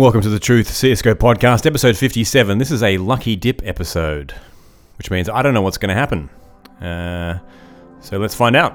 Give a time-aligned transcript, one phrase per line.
[0.00, 2.56] Welcome to the Truth CSGO podcast, episode 57.
[2.56, 4.32] This is a lucky dip episode,
[4.96, 6.30] which means I don't know what's going to happen.
[6.80, 7.38] Uh,
[8.00, 8.72] so let's find out.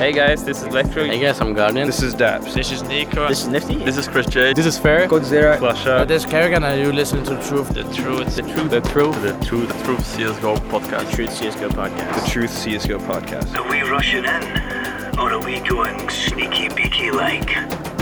[0.00, 1.04] Hey guys, this is Electro.
[1.04, 1.86] Hey guys, I'm Guardian.
[1.86, 2.54] This is Daps.
[2.54, 3.28] This is Nico.
[3.28, 3.76] This is Nifty.
[3.84, 4.52] This is Chris J.
[4.52, 5.06] This is Fair.
[5.06, 5.54] Godzilla.
[5.54, 6.08] Uh, Flasha.
[6.08, 7.68] this is Kerrigan, and you listen to the Truth.
[7.68, 8.34] The Truth.
[8.34, 8.70] The truth.
[8.70, 9.22] The truth.
[9.22, 9.68] The Truth.
[9.68, 11.14] The Truth CSGO podcast.
[11.14, 12.24] Truth CSGO podcast.
[12.24, 13.54] The Truth CSGO podcast.
[13.54, 15.20] Are we rushing in?
[15.20, 18.01] Or are we going sneaky beaky like?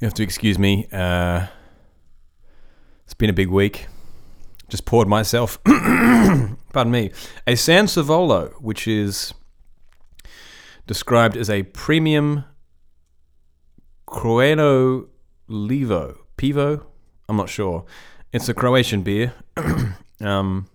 [0.00, 0.86] You have to excuse me.
[0.92, 1.48] Uh,
[3.04, 3.88] it's been a big week.
[4.68, 7.10] Just poured myself, pardon me,
[7.46, 9.32] a San Savolo, which is
[10.86, 12.44] described as a premium
[14.06, 15.08] Croano
[15.48, 16.18] Levo.
[16.36, 16.84] Pivo?
[17.28, 17.84] I'm not sure.
[18.32, 19.32] It's a Croatian beer.
[20.20, 20.66] um,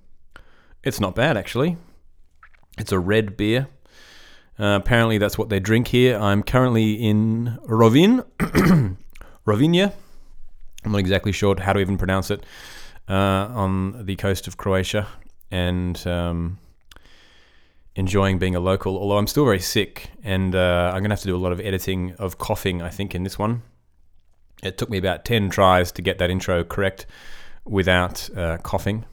[0.84, 1.78] it's not bad, actually.
[2.78, 3.68] It's a red beer.
[4.60, 6.18] Uh, apparently, that's what they drink here.
[6.18, 8.24] I'm currently in Rovin,
[9.46, 9.94] Rovinja.
[10.86, 12.46] I'm not exactly sure how to even pronounce it.
[13.10, 15.06] Uh, on the coast of Croatia,
[15.52, 16.58] and um,
[17.98, 18.98] enjoying being a local.
[18.98, 21.60] Although I'm still very sick, and uh, I'm gonna have to do a lot of
[21.60, 22.82] editing of coughing.
[22.82, 23.62] I think in this one,
[24.64, 27.06] it took me about ten tries to get that intro correct
[27.66, 29.04] without uh, coughing.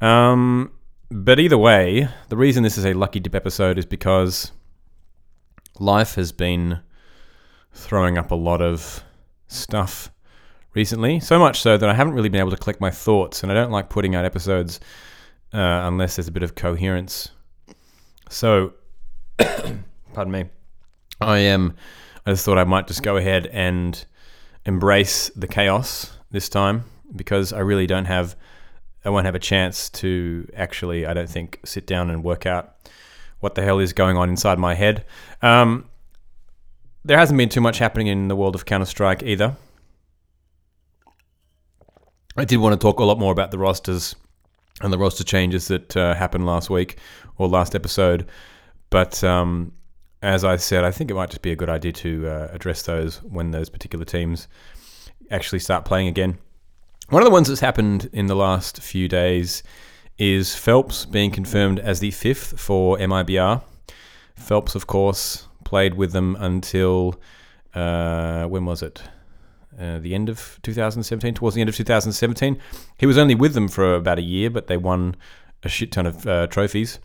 [0.00, 0.70] Um,
[1.10, 4.52] but either way, the reason this is a lucky dip episode is because
[5.80, 6.82] life has been
[7.72, 9.02] throwing up a lot of
[9.48, 10.10] stuff
[10.74, 11.20] recently.
[11.20, 13.54] So much so that I haven't really been able to collect my thoughts, and I
[13.54, 14.80] don't like putting out episodes
[15.52, 17.30] uh, unless there's a bit of coherence.
[18.28, 18.74] So,
[19.38, 20.44] pardon me.
[21.20, 21.74] I am.
[22.24, 24.04] I just thought I might just go ahead and
[24.64, 26.84] embrace the chaos this time
[27.14, 28.36] because I really don't have.
[29.04, 31.06] I won't have a chance to actually.
[31.06, 32.76] I don't think sit down and work out
[33.40, 35.04] what the hell is going on inside my head.
[35.42, 35.89] Um,
[37.04, 39.56] there hasn't been too much happening in the world of Counter Strike either.
[42.36, 44.14] I did want to talk a lot more about the rosters
[44.80, 46.98] and the roster changes that uh, happened last week
[47.36, 48.28] or last episode,
[48.88, 49.72] but um,
[50.22, 52.82] as I said, I think it might just be a good idea to uh, address
[52.82, 54.48] those when those particular teams
[55.30, 56.38] actually start playing again.
[57.08, 59.62] One of the ones that's happened in the last few days
[60.18, 63.62] is Felps being confirmed as the fifth for MIBR.
[64.38, 67.14] Felps, of course, played with them until
[67.76, 69.00] uh, when was it?
[69.78, 72.60] Uh, the end of 2017, towards the end of 2017.
[72.98, 75.14] He was only with them for about a year, but they won
[75.62, 76.98] a shit ton of uh, trophies.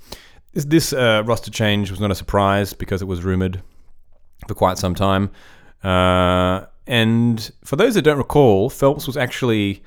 [0.53, 3.61] This, this uh, roster change was not a surprise because it was rumored
[4.47, 5.29] for quite some time.
[5.83, 9.83] Uh, and for those that don't recall, Felps was actually,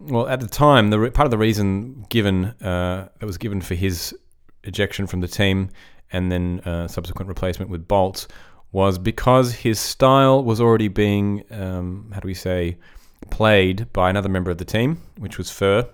[0.00, 3.74] well, at the time, the part of the reason given uh, that was given for
[3.74, 4.16] his
[4.62, 5.68] ejection from the team
[6.14, 8.28] and then uh, subsequent replacement with Boltz
[8.70, 12.78] was because his style was already being, um, how do we say,
[13.30, 15.88] played by another member of the team, which was Fer.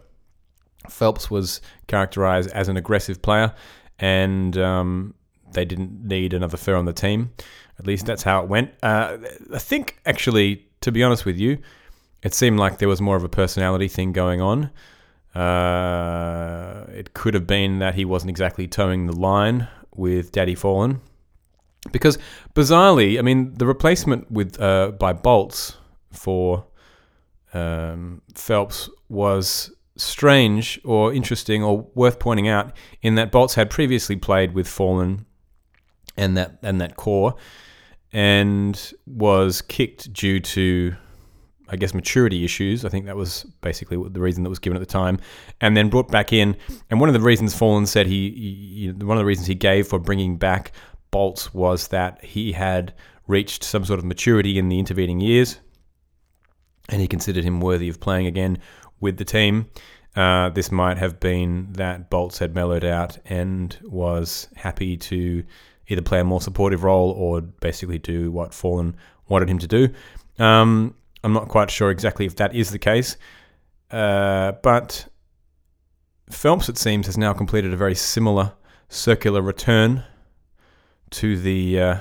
[0.89, 3.55] Felps was characterized as an aggressive player,
[3.99, 5.15] and um,
[5.53, 7.31] they didn't need another Fer on the team.
[7.79, 8.73] At least that's how it went.
[8.83, 9.17] Uh,
[9.55, 11.59] I think, actually, to be honest with you,
[12.23, 14.71] it seemed like there was more of a personality thing going on.
[15.35, 21.01] Uh, it could have been that he wasn't exactly towing the line with Daddy Fallen.
[21.93, 22.19] Because
[22.55, 25.77] bizarrely, I mean, the replacement with uh, by Boltz
[26.13, 26.67] for
[27.55, 34.17] um, Felps was strange or interesting or worth pointing out in that Boltz had previously
[34.17, 35.27] played with Fallen
[36.17, 37.35] and that and that core
[38.13, 40.95] and was kicked due to
[41.71, 42.85] I guess maturity issues.
[42.85, 45.19] I think that was basically the reason that was given at the time,
[45.61, 46.57] and then brought back in.
[46.91, 49.87] And one of the reasons Fallen said he, he one of the reasons he gave
[49.87, 50.73] for bringing back
[51.13, 52.95] Boltz was that he had
[53.27, 55.59] reached some sort of maturity in the intervening years,
[56.89, 58.59] and he considered him worthy of playing again
[59.01, 59.71] with the team.
[60.17, 65.45] Uh, this might have been that Boltz had mellowed out and was happy to
[65.87, 68.97] either play a more supportive role or basically do what Fallen
[69.29, 69.89] wanted him to do.
[70.39, 73.17] Um, I'm not quite sure exactly if that is the case,
[73.91, 75.07] uh, but
[76.31, 78.53] Felps, it seems, has now completed a very similar
[78.89, 80.05] circular return
[81.11, 82.01] to the uh,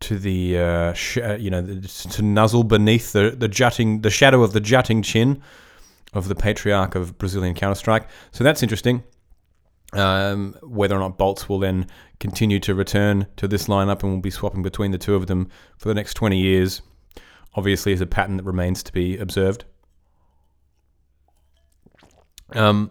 [0.00, 4.10] to the uh, sh- uh, you know the, to nuzzle beneath the the jutting the
[4.10, 5.42] shadow of the jutting chin
[6.12, 8.08] of the patriarch of Brazilian Counter Strike.
[8.32, 9.02] So that's interesting.
[9.92, 11.86] Um, whether or not Boltz will then
[12.20, 15.48] continue to return to this lineup and will be swapping between the two of them
[15.78, 16.80] for the next 20 years,
[17.54, 19.64] obviously is a pattern that remains to be observed.
[22.52, 22.90] Um,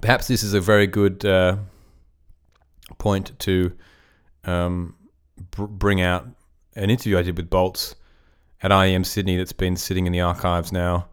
[0.00, 1.56] perhaps this is a very good uh,
[2.98, 3.72] point to
[4.44, 4.94] um,
[5.50, 6.26] br- bring out
[6.76, 7.94] an interview I did with Boltz
[8.62, 11.08] at IEM Sydney that's been sitting in the archives now,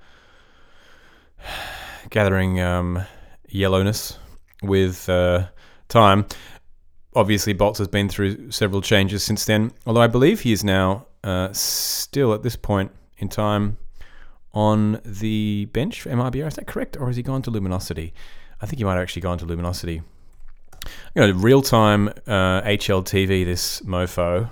[2.09, 3.03] gathering um,
[3.49, 4.17] yellowness
[4.63, 5.47] with uh,
[5.89, 6.25] time.
[7.15, 11.07] Obviously, Boltz has been through several changes since then, although I believe he is now
[11.25, 13.77] uh, still at this point in time
[14.53, 16.47] on the bench for MIBR.
[16.47, 16.95] Is that correct?
[16.97, 18.13] Or has he gone to Luminosity?
[18.61, 20.01] I think he might have actually gone to Luminosity.
[21.15, 24.49] You know, real time uh, HLTV, this mofo.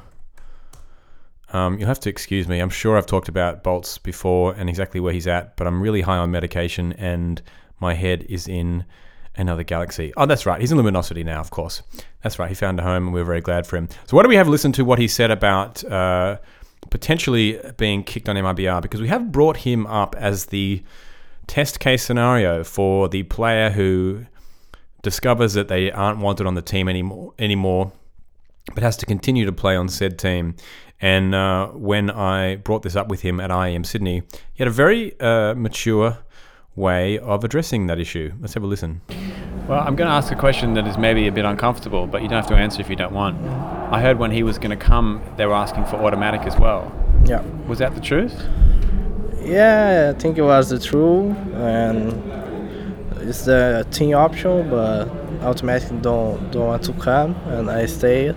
[1.54, 2.60] Um, you'll have to excuse me.
[2.60, 6.02] I'm sure I've talked about Boltz before and exactly where he's at, but I'm really
[6.02, 7.40] high on medication and
[7.80, 8.86] my head is in
[9.36, 10.12] another galaxy.
[10.18, 10.60] Oh, that's right.
[10.60, 11.84] He's in Luminosity now, of course.
[12.24, 12.50] That's right.
[12.50, 13.90] He found a home and we're very glad for him.
[14.08, 16.38] So, why do we have listened to what he said about uh,
[16.90, 18.82] potentially being kicked on MIBR?
[18.82, 20.84] Because we have brought him up as the
[21.48, 24.26] test case scenario for the player who
[25.02, 27.92] discovers that they aren't wanted on the team anymore, anymore
[28.74, 30.56] but has to continue to play on said team.
[31.02, 34.72] And uh, when I brought this up with him at IEM Sydney, he had a
[34.72, 36.20] very uh, mature
[36.76, 38.34] way of addressing that issue.
[38.40, 39.02] Let's have a listen.
[39.68, 42.28] Well, I'm going to ask a question that is maybe a bit uncomfortable, but you
[42.28, 43.42] don't have to answer if you don't want.
[43.94, 46.92] I heard when he was going to come, they were asking for autimatic as well.
[47.24, 47.42] Yeah.
[47.68, 48.36] Was that the truth?
[49.42, 52.12] Yeah, I think it was the truth, and
[53.22, 55.10] it's the team option, but
[55.42, 58.30] automatically don't don't want to come, and I stay.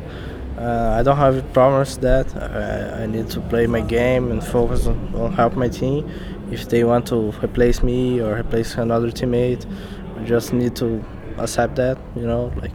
[0.59, 2.37] Uh, I don't have problems with that.
[2.37, 6.09] I, I need to play my game and focus on, on help my team.
[6.53, 9.67] If they want to replace me or replace another teammate,
[10.19, 11.05] I just need to
[11.39, 11.99] accept that.
[12.15, 12.73] You know, like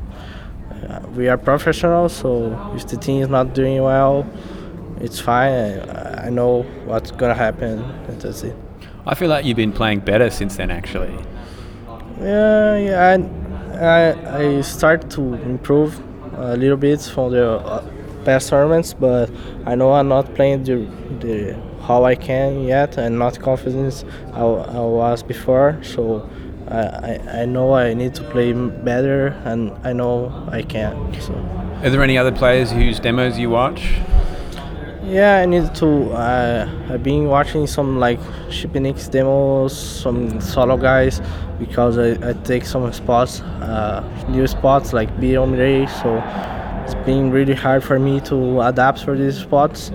[0.90, 4.26] uh, we are professionals, so if the team is not doing well,
[5.00, 5.52] it's fine.
[5.52, 8.56] I, I know what's gonna happen, and that's it.
[9.06, 11.14] I feel like you've been playing better since then, actually.
[12.20, 13.18] Yeah, yeah.
[13.74, 16.00] I, I, I start to improve
[16.36, 17.92] a little bit from the uh,
[18.26, 19.32] past tournaments, but
[19.66, 20.88] I know I'm not playing the,
[21.20, 25.80] the how I can yet, and not confident I, I was before.
[25.82, 26.30] So
[26.72, 31.14] I, I, I know I need to play better, and I know I can.
[31.22, 31.34] So.
[31.84, 33.94] Are there any other players whose demos you watch?
[35.04, 36.12] Yeah, I need to.
[36.12, 41.22] Uh, I've been watching some like Shipinix demos, some solo guys,
[41.60, 45.88] because I, I take some spots, uh, new spots like Biom Ray.
[45.88, 46.24] So
[46.86, 49.92] it's been really hard for me to adapt for these spots,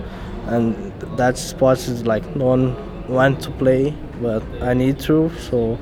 [0.47, 5.31] and that spots is like no one want to play, but I need to.
[5.39, 5.79] So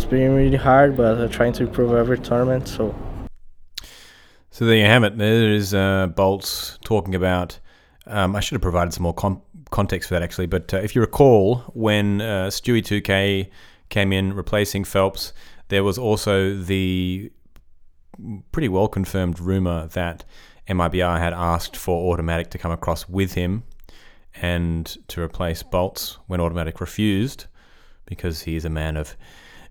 [0.00, 2.66] it's been really hard, but I'm trying to improve every tournament.
[2.66, 2.94] So
[4.50, 5.18] So there you have it.
[5.18, 7.58] There is uh, Boltz talking about.
[8.06, 10.94] Um, I should have provided some more con- context for that actually, but uh, if
[10.94, 13.50] you recall, when uh, Stewie 2K
[13.90, 15.32] came in replacing Felps,
[15.68, 17.30] there was also the
[18.52, 20.24] pretty well confirmed rumor that
[20.66, 23.64] MIBR had asked for Autimatic to come across with him
[24.40, 27.44] and to replace Boltz when Autimatic refused
[28.06, 29.14] because he is a man of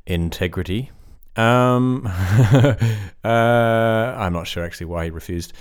[0.10, 0.92] integrity.
[1.36, 2.06] Um,
[3.24, 5.54] uh, I'm not sure actually why he refused.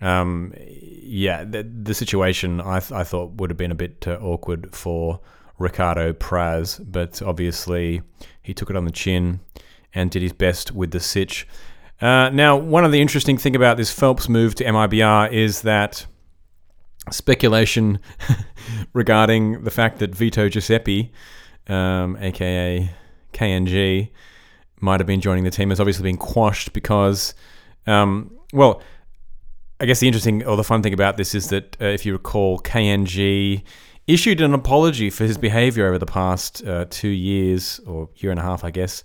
[0.00, 4.18] Um, yeah, the, the situation I, th- I thought would have been a bit uh,
[4.20, 5.20] awkward for
[5.58, 8.02] Ricardo Prass, but obviously
[8.42, 9.40] he took it on the chin
[9.94, 11.46] and did his best with the sitch.
[12.00, 16.06] Uh, now, one of the interesting thing about this Felps move to MIBR is that
[17.10, 17.98] speculation
[18.92, 21.12] regarding the fact that Vito Giuseppe,
[21.68, 22.90] um, aka
[23.34, 24.10] KNG,
[24.80, 27.34] might have been joining the team has obviously been quashed because,
[27.86, 28.82] um, well,
[29.80, 32.12] I guess the interesting or the fun thing about this is that uh, if you
[32.12, 33.62] recall, KNG
[34.06, 38.38] issued an apology for his behavior over the past uh, two years or year and
[38.38, 39.02] a half, I guess,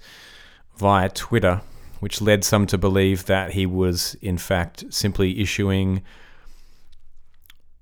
[0.78, 1.62] via Twitter,
[2.00, 6.04] which led some to believe that he was, in fact, simply issuing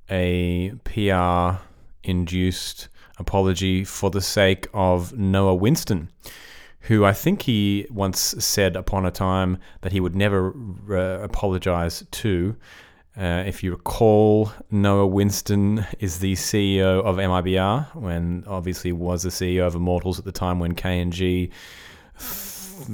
[0.10, 1.62] a PR
[2.04, 2.88] induced
[3.20, 6.10] apology for the sake of Noah Whinston,
[6.82, 10.54] who I think he once said upon a time that he would never
[10.90, 12.56] uh, apologize to.
[13.18, 19.30] Uh, if you recall, Noah Whinston is the CEO of MIBR, when obviously was the
[19.30, 21.52] CEO of Immortals at the time when KNG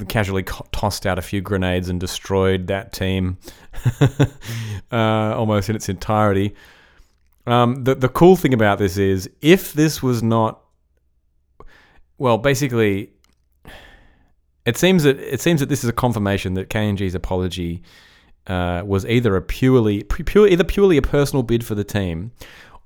[0.07, 3.37] casually tossed out a few grenades and destroyed that team
[4.91, 6.55] uh, almost in its entirety.
[7.45, 10.63] Um, the the cool thing about this is if this was not
[12.17, 13.11] well, basically,
[14.65, 17.81] it seems that it seems that this is a confirmation that KNG's apology
[18.47, 22.31] uh, was either a purely pure either purely a personal bid for the team,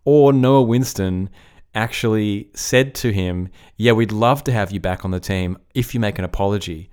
[0.05, 1.29] or Noah Whinston
[1.75, 5.93] actually said to him, "Yeah, we'd love to have you back on the team if
[5.93, 6.89] you make an apology."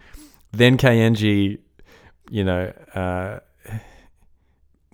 [0.53, 1.59] Then KNG,
[2.31, 3.41] you know, uh,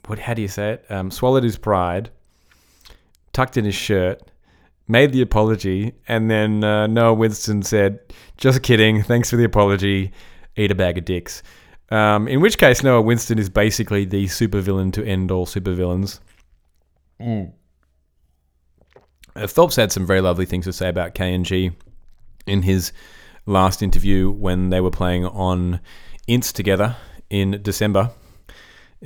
[0.07, 0.19] what?
[0.19, 0.85] How do you say it?
[0.91, 2.11] Um, swallowed his pride,
[3.33, 4.23] tucked in his shirt,
[4.89, 8.01] made the apology, and then uh, Noah Whinston said,
[8.37, 9.03] "Just kidding.
[9.03, 10.13] Thanks for the apology.
[10.57, 11.43] Eat a bag of dicks."
[11.91, 16.21] Um, in which case, Noah Whinston is basically the supervillain to end all supervillains.
[19.37, 21.73] Uh, Felps had some very lovely things to say about KNG
[22.47, 22.93] in his
[23.47, 25.81] last interview when they were playing on
[26.27, 26.97] Ints together
[27.29, 28.11] in December.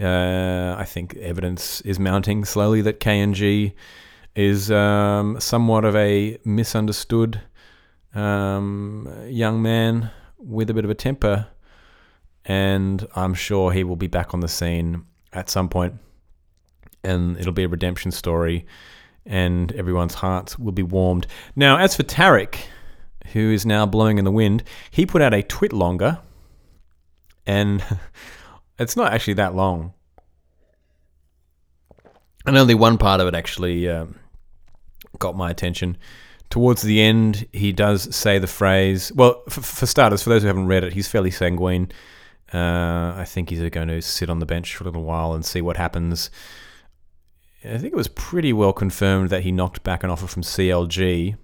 [0.00, 3.72] Uh, I think evidence is mounting slowly that KNG
[4.34, 7.40] is um, somewhat of a misunderstood
[8.14, 11.46] um, young man with a bit of a temper,
[12.44, 15.94] and I'm sure he will be back on the scene at some point,
[17.02, 18.66] and it'll be a redemption story,
[19.24, 21.26] and everyone's hearts will be warmed.
[21.56, 22.66] Now, as for Tarik,
[23.32, 26.18] who is now blowing in the wind, he put out a twit longer,
[27.46, 27.84] and
[28.78, 29.92] it's not actually that long.
[32.46, 34.16] And only one part of it actually um,
[35.18, 35.96] got my attention.
[36.50, 39.10] Towards the end, he does say the phrase.
[39.14, 41.90] Well, f- for starters, for those who haven't read it, he's fairly sanguine.
[42.52, 45.44] Uh, I think he's going to sit on the bench for a little while and
[45.44, 46.30] see what happens.
[47.64, 51.36] I think it was pretty well confirmed that he knocked back an offer from CLG.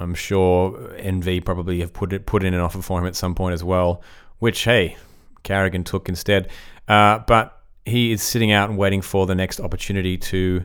[0.00, 3.34] I'm sure NV probably have put it, put in an offer for him at some
[3.34, 4.02] point as well,
[4.38, 4.96] which hey,
[5.42, 6.50] Carrigan took instead.
[6.86, 10.64] Uh, but he is sitting out and waiting for the next opportunity to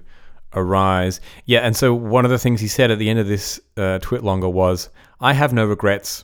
[0.54, 1.22] arise.
[1.46, 4.00] Yeah, and so one of the things he said at the end of this uh,
[4.00, 6.24] twit longer was, "I have no regrets.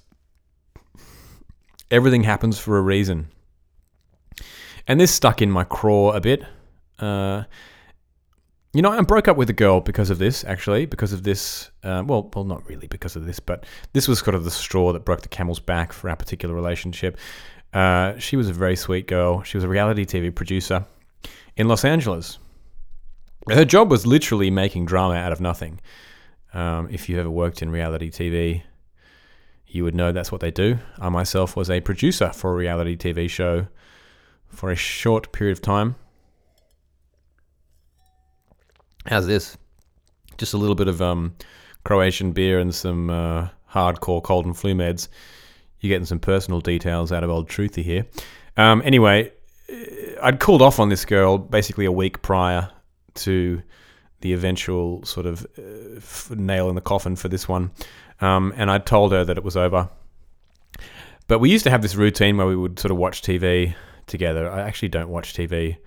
[1.91, 3.27] Everything happens for a reason."
[4.87, 6.43] And this stuck in my craw a bit.
[6.97, 7.43] Uh,
[8.73, 10.43] you know, I broke up with a girl because of this.
[10.43, 11.71] Actually, because of this.
[11.83, 14.93] Uh, well, well, not really because of this, but this was sort of the straw
[14.93, 17.17] that broke the camel's back for our particular relationship.
[17.73, 19.43] Uh, she was a very sweet girl.
[19.43, 20.85] She was a reality TV producer
[21.55, 22.39] in Los Angeles.
[23.47, 25.79] Her job was literally making drama out of nothing.
[26.53, 28.63] Um, if you ever worked in reality TV,
[29.67, 30.79] you would know that's what they do.
[30.97, 33.67] I myself was a producer for a reality TV show
[34.49, 35.95] for a short period of time.
[39.05, 39.57] How's this?
[40.37, 41.35] Just a little bit of um,
[41.83, 45.07] Croatian beer and some uh, hardcore cold and flu meds.
[45.79, 48.05] You're getting some personal details out of old Truthy here.
[48.57, 49.31] Um, anyway,
[50.21, 52.69] I'd called off on this girl basically a week prior
[53.15, 53.61] to
[54.21, 57.71] the eventual sort of uh, nail in the coffin for this one.
[58.21, 59.89] Um, and I told her that it was over.
[61.27, 63.75] But we used to have this routine where we would sort of watch TV
[64.07, 64.51] together.
[64.51, 65.77] I actually don't watch TV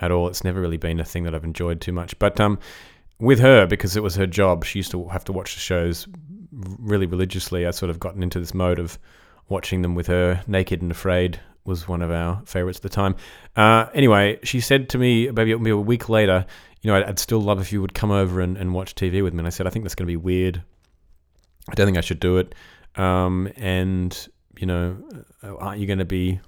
[0.00, 0.28] at all.
[0.28, 2.18] It's never really been a thing that I've enjoyed too much.
[2.18, 2.58] But um,
[3.20, 6.08] with her, because it was her job, she used to have to watch the shows
[6.52, 7.66] really religiously.
[7.66, 8.98] I sort of gotten into this mode of
[9.48, 10.42] watching them with her.
[10.46, 13.16] Naked and Afraid was one of our favorites at the time.
[13.56, 16.46] Uh, anyway, she said to me maybe maybe a week later,
[16.82, 19.22] you know, I'd, I'd still love if you would come over and, and watch TV
[19.22, 19.40] with me.
[19.40, 20.62] And I said, I think that's going to be weird.
[21.68, 22.54] I don't think I should do it.
[22.94, 24.96] Um, and, you know,
[25.42, 26.40] aren't you going to be.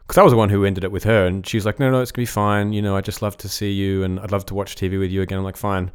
[0.00, 1.26] Because I was the one who ended it with her.
[1.26, 2.72] And she was like, no, no, it's going to be fine.
[2.72, 5.10] You know, I'd just love to see you and I'd love to watch TV with
[5.10, 5.38] you again.
[5.38, 5.90] I'm like, fine.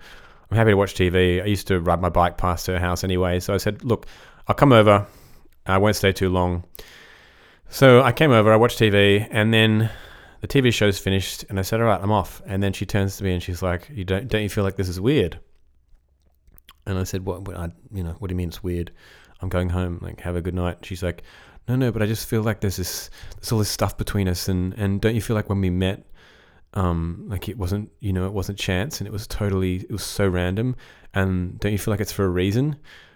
[0.50, 1.42] I'm happy to watch TV.
[1.42, 3.40] I used to ride my bike past her house anyway.
[3.40, 4.06] So I said, look,
[4.48, 5.08] I'll come over.
[5.66, 6.66] I won't stay too long.
[7.74, 9.90] So I came over, I watched TV, and then
[10.42, 13.16] the TV show's finished, and I said, "All right, I'm off." And then she turns
[13.18, 15.40] to me and she's like, "You don't don't you feel like this is weird?"
[16.86, 17.48] And I said, "What?
[17.48, 18.92] what I, you know, what do you mean it's weird?
[19.40, 20.00] I'm going home.
[20.01, 21.24] Like, have a good night." She's like,
[21.70, 24.50] "No, no, but I just feel like there's this there's all this stuff between us,
[24.50, 26.06] and and don't you feel like when we met,
[26.74, 30.04] um, like it wasn't you know it wasn't chance, and it was totally it was
[30.04, 30.75] so random,
[31.13, 32.75] and don't you feel like it's for a reason?"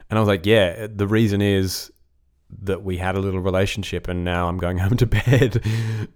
[0.09, 1.91] And I was like, "Yeah, the reason is."
[2.61, 5.63] That we had a little relationship and now I'm going home to bed.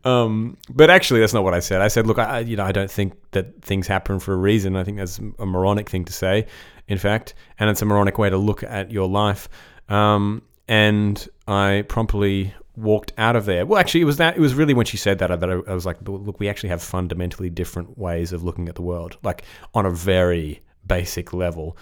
[0.03, 1.81] um, but actually, that's not what I said.
[1.81, 4.75] I said, look, I, you know, I don't think that things happen for a reason.
[4.75, 6.47] I think that's a moronic thing to say,
[6.87, 9.49] in fact, and it's a moronic way to look at your life.
[9.89, 13.65] Um, and I promptly walked out of there.
[13.65, 14.37] Well, actually, it was that.
[14.37, 16.69] It was really when she said that that I, I was like, look, we actually
[16.69, 19.43] have fundamentally different ways of looking at the world, like
[19.73, 21.77] on a very basic level.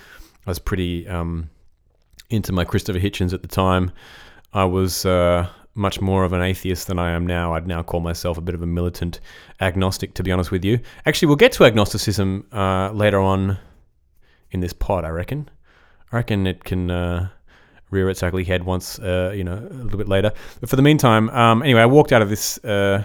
[0.46, 1.50] I was pretty um,
[2.30, 3.92] into my Christopher Hitchens at the time.
[4.58, 7.54] I was uh, much more of an atheist than I am now.
[7.54, 9.20] I'd now call myself a bit of a militant
[9.62, 10.80] agnostic, to be honest with you.
[11.06, 13.60] Actually, we'll get to agnosticism uh, later on
[14.50, 15.48] in this pod, I reckon.
[16.12, 16.90] I reckon it can.
[16.90, 17.30] Uh,
[17.90, 20.34] rear its ugly head once, uh, you know, a little bit later.
[20.60, 23.02] But for the meantime, um, anyway, I walked out of this uh,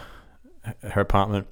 [0.83, 1.47] her apartment,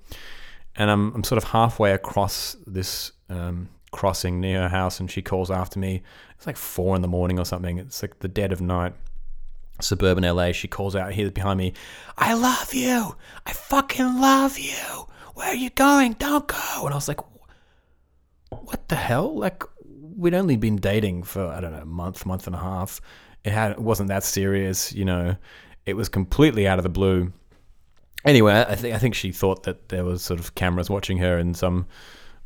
[0.75, 5.23] and I'm I'm sort of halfway across this um, crossing near her house, and she
[5.23, 6.03] calls after me.
[6.37, 7.79] It's like four in the morning or something.
[7.79, 8.95] It's like the dead of night.
[9.81, 10.53] Suburban LA.
[10.53, 11.73] She calls out here behind me.
[12.17, 13.17] I love you.
[13.47, 15.07] I fucking love you.
[15.35, 16.15] Where are you going?
[16.15, 16.85] Don't go.
[16.85, 17.21] And I was like,
[18.51, 19.37] what the hell?
[19.37, 19.63] Like,
[20.17, 23.01] we'd only been dating for I don't know a month, month and a half.
[23.45, 25.37] It had it wasn't that serious, you know.
[25.87, 27.33] It was completely out of the blue.
[28.25, 31.39] Anyway, I think I think she thought that there was sort of cameras watching her
[31.39, 31.87] in some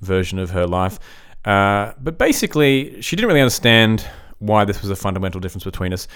[0.00, 0.98] version of her life.
[1.44, 4.06] Uh, but basically, she didn't really understand
[4.38, 6.06] why this was a fundamental difference between us.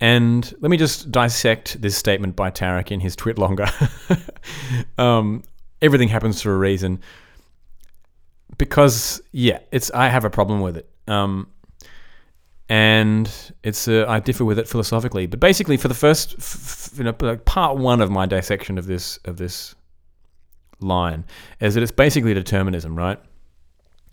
[0.00, 3.66] And let me just dissect this statement by Tarik in his tweet longer.
[4.98, 5.42] um,
[5.82, 7.00] everything happens for a reason.
[8.56, 10.88] Because yeah, it's I have a problem with it.
[11.06, 11.48] Um,
[12.70, 13.30] and
[13.64, 15.26] it's uh, I differ with it philosophically.
[15.26, 18.78] But basically, for the first, f- f- you know, like part one of my dissection
[18.78, 19.74] of this of this
[20.78, 21.24] line
[21.60, 23.18] is that it's basically determinism, right?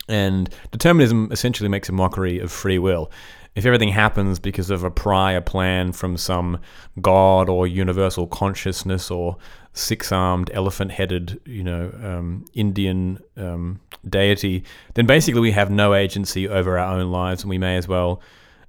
[0.07, 3.11] And determinism essentially makes a mockery of free will.
[3.55, 6.59] If everything happens because of a prior plan from some
[7.01, 9.37] god or universal consciousness or
[9.73, 16.77] six-armed, elephant-headed, you know, um, Indian um, deity, then basically we have no agency over
[16.77, 18.21] our own lives, and we may as well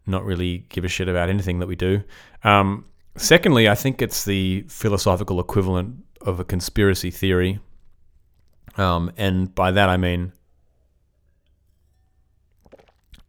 [0.06, 2.02] not really give a shit about anything that we do.
[2.42, 7.60] Um, secondly, I think it's the philosophical equivalent of a conspiracy theory,
[8.76, 10.32] um, and by that I mean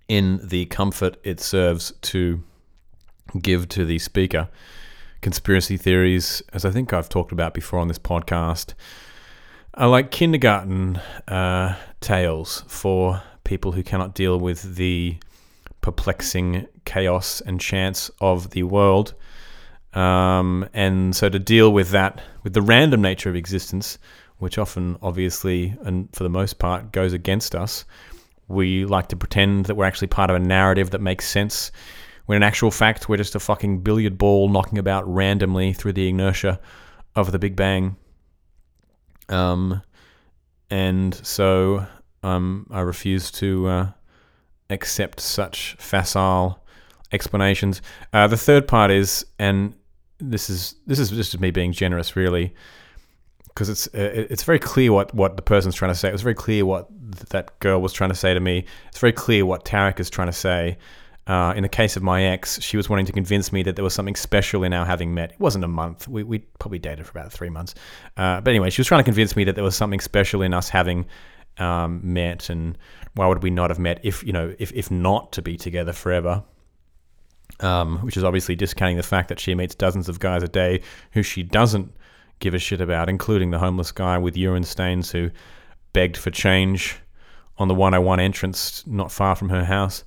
[0.09, 2.43] in the comfort it serves to
[3.41, 4.49] give to the speaker.
[5.21, 8.73] Conspiracy theories, as I think I've talked about before on this podcast,
[9.75, 10.97] are like kindergarten
[11.27, 15.17] uh, tales for people who cannot deal with the
[15.81, 19.13] perplexing chaos and chance of the world.
[19.93, 23.97] Um, and so to deal with that, with the random nature of existence,
[24.37, 27.85] which often, obviously, and for the most part, goes against us,
[28.49, 31.71] we like to pretend that we're actually part of a narrative that makes sense,
[32.25, 36.09] when in actual fact we're just a fucking billiard ball knocking about randomly through the
[36.09, 36.59] inertia
[37.15, 37.95] of the Big Bang.
[39.29, 39.81] Um,
[40.69, 41.85] and so
[42.23, 43.91] um, I refuse to uh,
[44.69, 46.63] accept such facile
[47.11, 47.81] explanations.
[48.13, 49.75] Uh, the third part is, and
[50.19, 52.53] this is this is just me being generous, really,
[53.59, 56.07] because it's uh, it's very clear what, what the person's trying to say.
[56.07, 56.87] It was very clear what
[57.31, 58.63] that girl was trying to say to me.
[58.87, 60.77] It's very clear what Tarik is trying to say.
[61.27, 63.83] Uh, in the case of my ex, she was wanting to convince me that there
[63.83, 65.33] was something special in our having met.
[65.33, 66.07] It wasn't a month.
[66.07, 67.75] We, we probably dated for about three months.
[68.15, 70.53] Uh, but anyway, she was trying to convince me that there was something special in
[70.53, 71.05] us having
[71.57, 72.77] um, met, and
[73.15, 75.91] why would we not have met if you know if if not to be together
[75.91, 76.43] forever?
[77.59, 80.81] Um, which is obviously discounting the fact that she meets dozens of guys a day
[81.11, 81.91] who she doesn't
[82.39, 85.29] give a shit about, including the homeless guy with urine stains who
[85.93, 86.97] begged for change
[87.57, 90.03] on the 101 entrance not far from her house.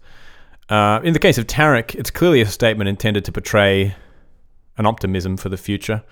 [0.68, 3.94] Uh, in the case of Tarik, it's clearly a statement intended to portray
[4.78, 6.02] an optimism for the future.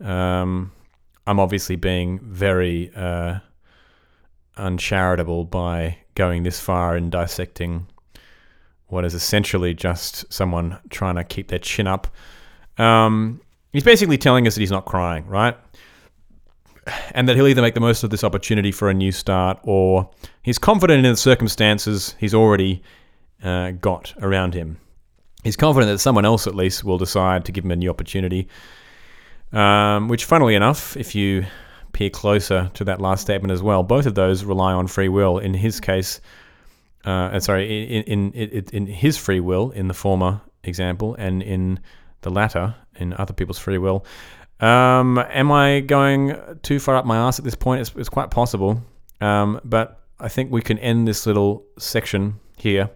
[0.00, 0.72] Um,
[1.26, 3.38] I'm obviously being very uh,
[4.56, 7.86] uncharitable by going this far in dissecting
[8.88, 12.06] what is essentially just someone trying to keep their chin up.
[12.78, 13.40] Um,
[13.72, 15.56] he's basically telling us that he's not crying, right?
[17.12, 20.08] And that he'll either make the most of this opportunity for a new start or
[20.42, 22.82] he's confident in the circumstances he's already
[23.42, 24.78] uh, got around him.
[25.42, 28.48] He's confident that someone else, at least, will decide to give him a new opportunity.
[29.52, 31.46] Um, which, funnily enough, if you
[31.92, 35.38] peer closer to that last statement as well, both of those rely on free will.
[35.38, 36.20] In his case,
[37.04, 41.78] uh, sorry, in, in, in in his free will in the former example, and in
[42.26, 44.04] the latter in other people's free will.
[44.58, 47.80] Um, am I going too far up my ass at this point?
[47.80, 48.82] It's, it's quite possible,
[49.20, 52.90] um, but I think we can end this little section here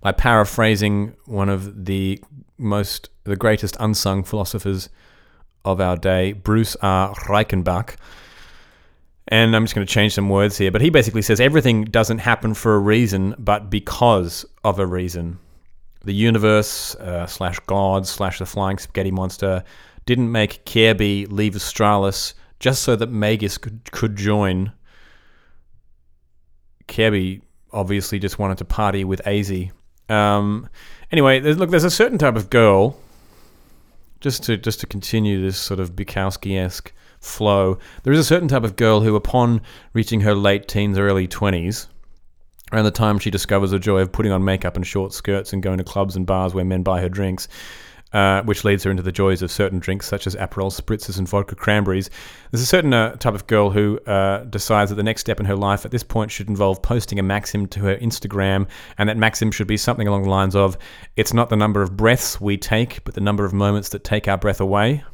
[0.00, 2.20] by paraphrasing one of the
[2.58, 4.88] most, the greatest unsung philosophers
[5.64, 7.14] of our day, Bruce R.
[7.14, 7.96] Reichenbach.
[9.28, 12.18] And I'm just going to change some words here, but he basically says everything doesn't
[12.18, 15.38] happen for a reason, but because of a reason.
[16.04, 19.64] The universe uh, slash God slash the flying spaghetti monster
[20.06, 24.72] didn't make Kjaerbye leave Astralis just so that Magisk could, could join.
[26.88, 29.72] Kjaerbye obviously just wanted to party with Aizy.
[30.08, 30.68] Um,
[31.12, 32.96] anyway, there's, look, there's a certain type of girl.
[34.20, 38.48] Just to just to continue this sort of Bukowski esque flow, there is a certain
[38.48, 39.62] type of girl who, upon
[39.94, 41.88] reaching her late teens early twenties,
[42.72, 45.62] around the time she discovers the joy of putting on makeup and short skirts and
[45.62, 47.48] going to clubs and bars where men buy her drinks,
[48.12, 51.28] uh, which leads her into the joys of certain drinks such as Aperol spritzes and
[51.28, 52.10] vodka cranberries.
[52.50, 55.46] There's a certain uh, type of girl who uh, decides that the next step in
[55.46, 58.66] her life at this point should involve posting a maxim to her Instagram,
[58.98, 60.76] and that maxim should be something along the lines of
[61.16, 64.26] It's not the number of breaths we take, but the number of moments that take
[64.26, 65.04] our breath away.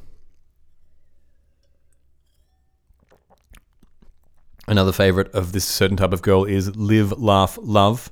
[4.69, 8.11] Another favorite of this certain type of girl is live, laugh, love,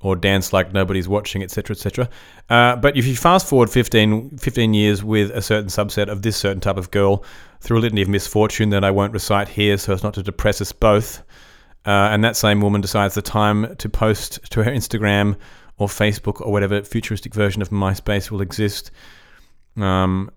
[0.00, 2.08] or dance like nobody's watching, etc., etc.
[2.48, 6.36] Uh, but if you fast forward 15, 15 years with a certain subset of this
[6.36, 7.24] certain type of girl
[7.60, 10.60] through a litany of misfortune that I won't recite here so as not to depress
[10.60, 11.22] us both,
[11.86, 15.36] uh, and that same woman decides the time to post to her Instagram
[15.78, 18.90] or Facebook or whatever futuristic version of MySpace will exist.
[19.76, 20.30] Um,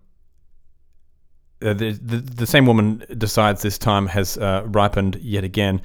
[1.62, 5.82] uh, the, the, same woman decides this time has uh, ripened yet again.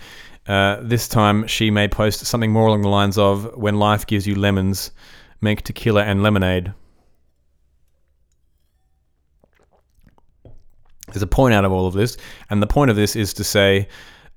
[0.46, 4.26] Uh, this time she may post something more along the lines of When life gives
[4.26, 4.90] you lemons,
[5.40, 6.72] make tequila and lemonade.
[11.08, 12.16] There's a point out of all of this,
[12.50, 13.88] and the point of this is to say,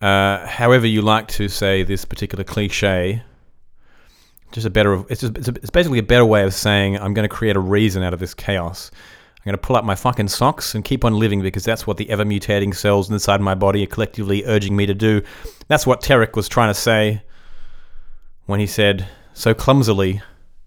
[0.01, 3.21] uh, however you like to say this particular cliche,
[4.51, 5.03] just a better.
[5.09, 7.55] It's just it's, a, it's basically a better way of saying I'm going to create
[7.55, 8.91] a reason out of this chaos.
[9.39, 11.95] I'm going to pull up my fucking socks and keep on living because that's what
[11.95, 15.21] the ever mutating cells inside my body are collectively urging me to do.
[15.69, 17.23] That's what Tarik was trying to say
[18.47, 20.21] when he said, so clumsily,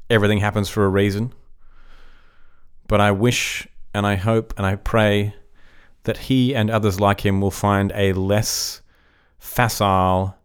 [0.08, 1.34] everything happens for a reason.
[2.88, 5.34] But I wish and I hope and I pray
[6.04, 8.80] that he and others like him will find a less
[9.38, 10.36] facile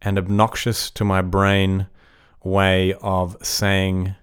[0.00, 1.88] and obnoxious to my brain
[2.42, 4.14] way of saying,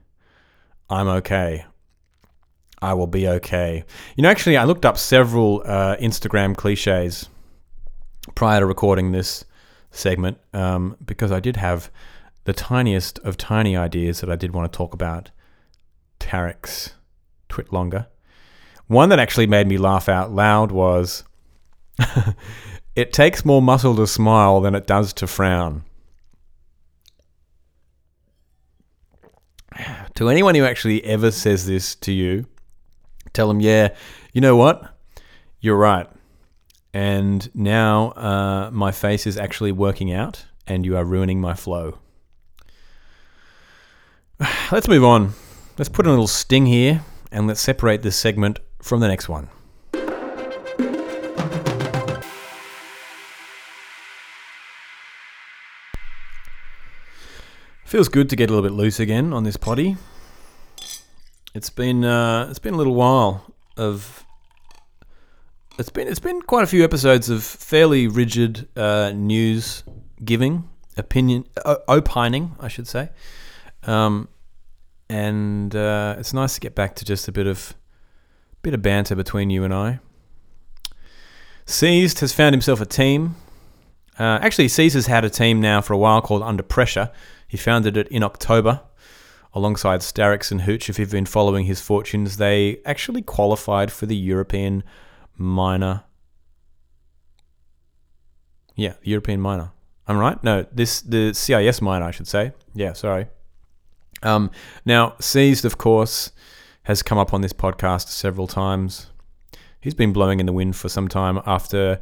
[0.89, 1.65] I'm okay.
[2.83, 3.83] I will be okay.
[4.15, 7.29] You know, actually, I looked up several uh, Instagram cliches
[8.35, 9.45] prior to recording this
[9.91, 11.89] segment um, because I did have
[12.43, 15.31] the tiniest of tiny ideas that I did want to talk about
[16.19, 16.93] Tarik's
[17.49, 18.07] twit longer.
[18.87, 21.23] One that actually made me laugh out loud was
[22.95, 25.83] It takes more muscle to smile than it does to frown.
[30.15, 32.45] To anyone who actually ever says this to you,
[33.33, 33.89] tell them, yeah,
[34.31, 34.95] you know what?
[35.59, 36.07] You're right.
[36.93, 41.97] And now uh, my face is actually working out, and you are ruining my flow.
[44.71, 45.33] Let's move on.
[45.77, 49.49] Let's put a little sting here, and let's separate this segment from the next one.
[57.85, 59.97] Feels good to get a little bit loose again on this potty.
[61.53, 63.45] It's been uh, it's been a little while
[63.77, 64.25] of
[65.77, 69.83] it's been it's been quite a few episodes of fairly rigid uh, news
[70.25, 71.45] giving, opinion
[71.87, 73.09] opining, I should say,
[73.83, 74.29] um,
[75.09, 77.75] and uh, it's nice to get back to just a bit of
[78.63, 79.99] bit of banter between you and I.
[81.67, 83.35] Seized has found himself a team.
[84.17, 87.11] Uh, actually, Seized has had a team now for a while called Under Pressure.
[87.47, 88.81] He founded it in October
[89.53, 90.89] alongside Starix and Hooch.
[90.89, 94.83] If you've been following his fortunes, they actually qualified for the European
[95.37, 96.03] minor.
[98.75, 99.71] Yeah, European minor.
[100.07, 100.43] I'm right.
[100.43, 102.51] No, this the CIS minor, I should say.
[102.73, 103.27] Yeah, sorry.
[104.21, 104.51] Um,
[104.85, 106.31] now, Seized, of course,
[106.83, 109.11] has come up on this podcast several times.
[109.79, 111.99] He's been blowing in the wind for some time after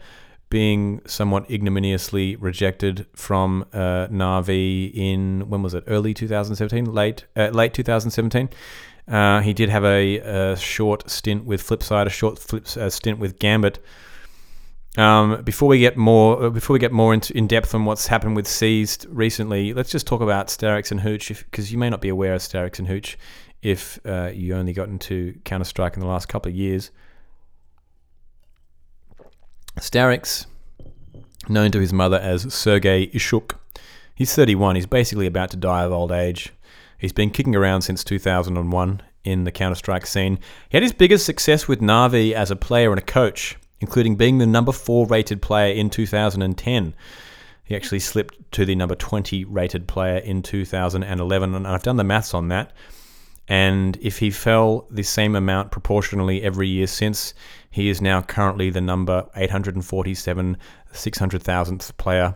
[0.52, 5.84] being somewhat ignominiously rejected from uh, Navi in when was it?
[5.88, 8.50] Early 2017, late uh, late 2017.
[9.08, 13.18] Uh, he did have a, a, short stint with Flipside, a short flip, uh, stint
[13.18, 13.80] with Gambit.
[14.98, 18.08] Um, before we get more, uh, before we get more into, in depth on what's
[18.08, 22.02] happened with Seized recently, let's just talk about Starix and Hooch, because you may not
[22.02, 23.18] be aware of Starix and Hooch
[23.62, 26.92] if uh, you only got into Counter Strike in the last couple of years.
[29.80, 30.46] Starix,
[31.48, 33.56] known to his mother as Sergei Ishuk,
[34.14, 34.76] he's 31.
[34.76, 36.54] He's basically about to die of old age.
[36.98, 40.38] He's been kicking around since 2001 in the Counter Strike scene.
[40.70, 44.38] He had his biggest success with Navi as a player and a coach, including being
[44.38, 46.94] the number 4 rated player in 2010.
[47.64, 52.04] He actually slipped to the number 20 rated player in 2011, and I've done the
[52.04, 52.74] maths on that.
[53.48, 57.34] And if he fell the same amount proportionally every year since,
[57.72, 60.58] he is now currently the number 847
[60.94, 62.36] 600,000th player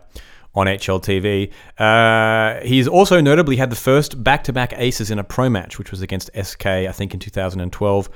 [0.54, 1.52] on HLTV.
[1.78, 5.78] Uh, he's also notably had the first back to back aces in a pro match,
[5.78, 8.08] which was against SK, I think, in 2012.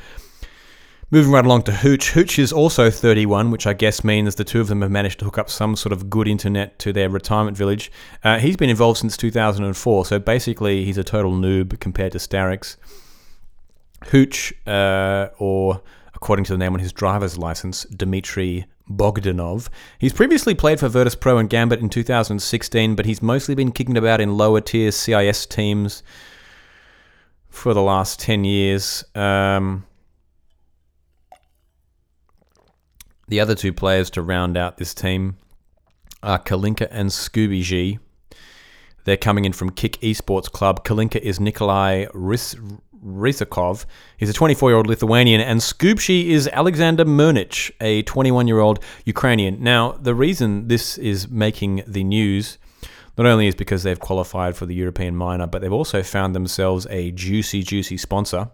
[1.13, 2.13] Moving right along to Hooch.
[2.13, 5.25] Hooch is also 31, which I guess means the two of them have managed to
[5.25, 7.91] hook up some sort of good internet to their retirement village.
[8.23, 12.77] Uh, he's been involved since 2004, so basically he's a total noob compared to Starix.
[14.07, 15.83] Hooch, uh, or
[16.21, 19.71] according to the name on his driver's license, Dmitry Bogdanov.
[19.99, 23.97] He's previously played for Virtus Pro and Gambit in 2016, but he's mostly been kicking
[23.97, 26.03] about in lower tier CIS teams
[27.49, 29.03] for the last 10 years.
[29.15, 29.87] Um,
[33.29, 35.39] the other two players to round out this team
[36.23, 37.99] are Kalinka and Scooby G.
[39.05, 40.85] They're coming in from Kick Esports Club.
[40.85, 42.57] Kalinka is Nikolai Rys-
[43.05, 43.87] Rysakov.
[44.17, 48.81] He's a 24 year old Lithuanian, and Scoobshi is Alexander Murnich, a 21 year old
[49.05, 49.63] Ukrainian.
[49.63, 52.59] Now, the reason this is making the news
[53.17, 56.87] not only is because they've qualified for the European minor, but they've also found themselves
[56.89, 58.51] a juicy, juicy sponsor.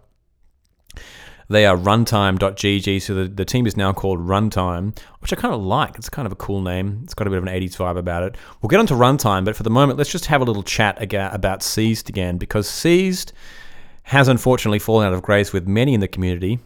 [1.49, 5.61] They are runtime.gg, so the, the team is now called Runtime, which I kind of
[5.61, 5.95] like.
[5.95, 6.99] It's kind of a cool name.
[7.03, 8.35] It's got a bit of an 80s vibe about it.
[8.61, 11.01] We'll get on to Runtime, but for the moment, let's just have a little chat
[11.01, 13.31] aga- about Seized again, because Seized
[14.07, 16.59] has unfortunately fallen out of grace with many in the community.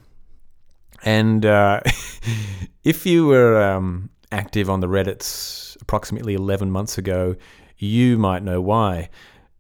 [1.04, 1.82] And uh,
[2.84, 7.36] if you were um, active on the Reddits approximately 11 months ago,
[7.80, 9.10] you might know why.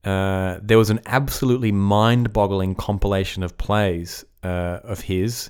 [0.03, 5.49] Uh, there was an absolutely mind boggling compilation of plays uh, of his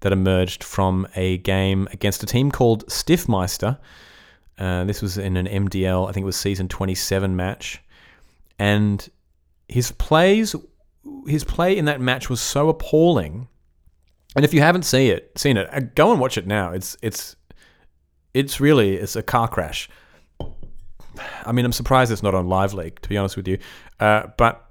[0.00, 3.78] that emerged from a game against a team called Stiffmeister.
[4.58, 7.82] Uh, this was in an MDL, I think it was season 27 match.
[8.58, 9.06] And
[9.68, 10.56] his plays,
[11.26, 13.48] his play in that match was so appalling.
[14.34, 16.72] And if you haven't seen it, seen it, uh, go and watch it now.
[16.72, 17.36] It's it's
[18.34, 19.88] it's really it's a car crash.
[21.44, 23.58] I mean, I'm surprised it's not on LiveLeak, to be honest with you.
[23.98, 24.68] Uh, but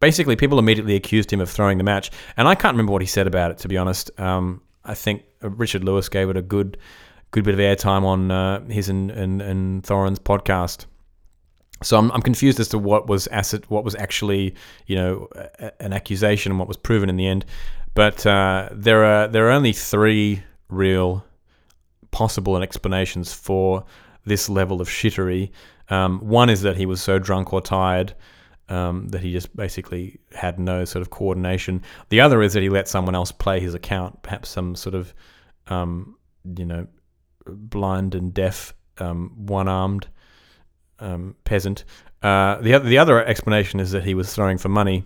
[0.00, 3.08] basically, people immediately accused him of throwing the match, and I can't remember what he
[3.08, 3.58] said about it.
[3.58, 6.78] To be honest, um, I think Richard Lewis gave it a good,
[7.30, 10.86] good bit of airtime on uh, his and, and and Thorin's podcast.
[11.82, 14.54] So I'm, I'm confused as to what was asset, what was actually,
[14.86, 15.28] you know,
[15.80, 17.44] an accusation and what was proven in the end.
[17.94, 21.24] But uh, there are there are only three real
[22.10, 23.84] possible explanations for
[24.24, 25.50] this level of shittery.
[25.88, 28.14] Um, one is that he was so drunk or tired
[28.68, 31.82] um, that he just basically had no sort of coordination.
[32.08, 35.12] The other is that he let someone else play his account, perhaps some sort of,
[35.66, 36.16] um,
[36.56, 36.86] you know,
[37.46, 40.08] blind and deaf, um, one-armed
[41.02, 41.84] um, peasant.
[42.22, 45.04] Uh, the other the other explanation is that he was throwing for money.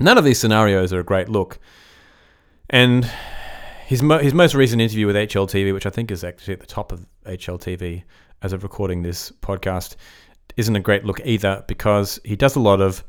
[0.00, 1.58] None of these scenarios are a great look,
[2.70, 3.08] and
[3.86, 6.66] his mo- his most recent interview with HLTV, which I think is actually at the
[6.66, 8.02] top of HLTV
[8.42, 9.96] as of recording this podcast,
[10.56, 13.04] isn't a great look either because he does a lot of.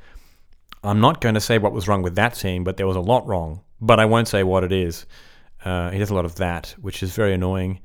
[0.84, 3.02] I'm not going to say what was wrong with that team, but there was a
[3.02, 3.62] lot wrong.
[3.82, 5.08] But I won't say what it is.
[5.64, 7.80] Uh, he does a lot of that, which is very annoying.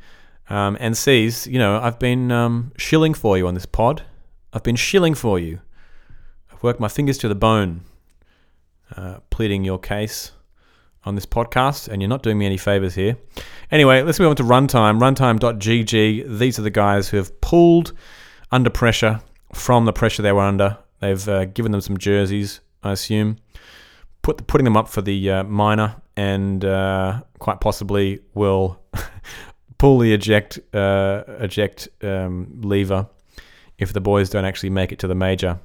[0.50, 4.02] Um, and sees, you know, I've been um, shilling for you on this pod.
[4.52, 5.60] I've been shilling for you.
[6.52, 7.82] I've worked my fingers to the bone,
[8.96, 10.32] uh, pleading your case
[11.04, 13.16] on this podcast, and you're not doing me any favors here.
[13.70, 14.98] Anyway, let's move on to Runtime.
[14.98, 16.38] Runtime.gg.
[16.38, 17.92] These are the guys who have pulled
[18.50, 19.20] under pressure
[19.54, 20.78] from the pressure they were under.
[21.00, 23.36] They've uh, given them some jerseys, I assume,
[24.22, 28.82] put putting them up for the uh, minor, and uh, quite possibly will
[29.80, 33.08] pull the eject uh, eject um, lever
[33.78, 35.58] if the boys don't actually make it to the major.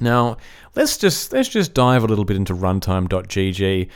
[0.00, 0.36] Now,
[0.74, 3.88] let's just let's just dive a little bit into runtime.gg.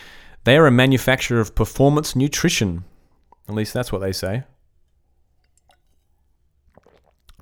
[0.45, 2.85] They are a manufacturer of performance nutrition.
[3.49, 4.45] At least that's what they say.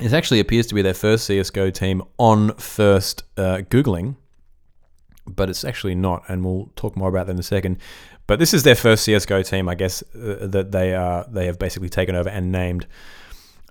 [0.01, 4.17] It actually appears to be their first CSGO team on first uh, Googling,
[5.27, 7.79] but it's actually not, and we'll talk more about that in a second.
[8.33, 11.59] But this is their first CS:GO team, I guess, uh, that they are they have
[11.59, 12.87] basically taken over and named.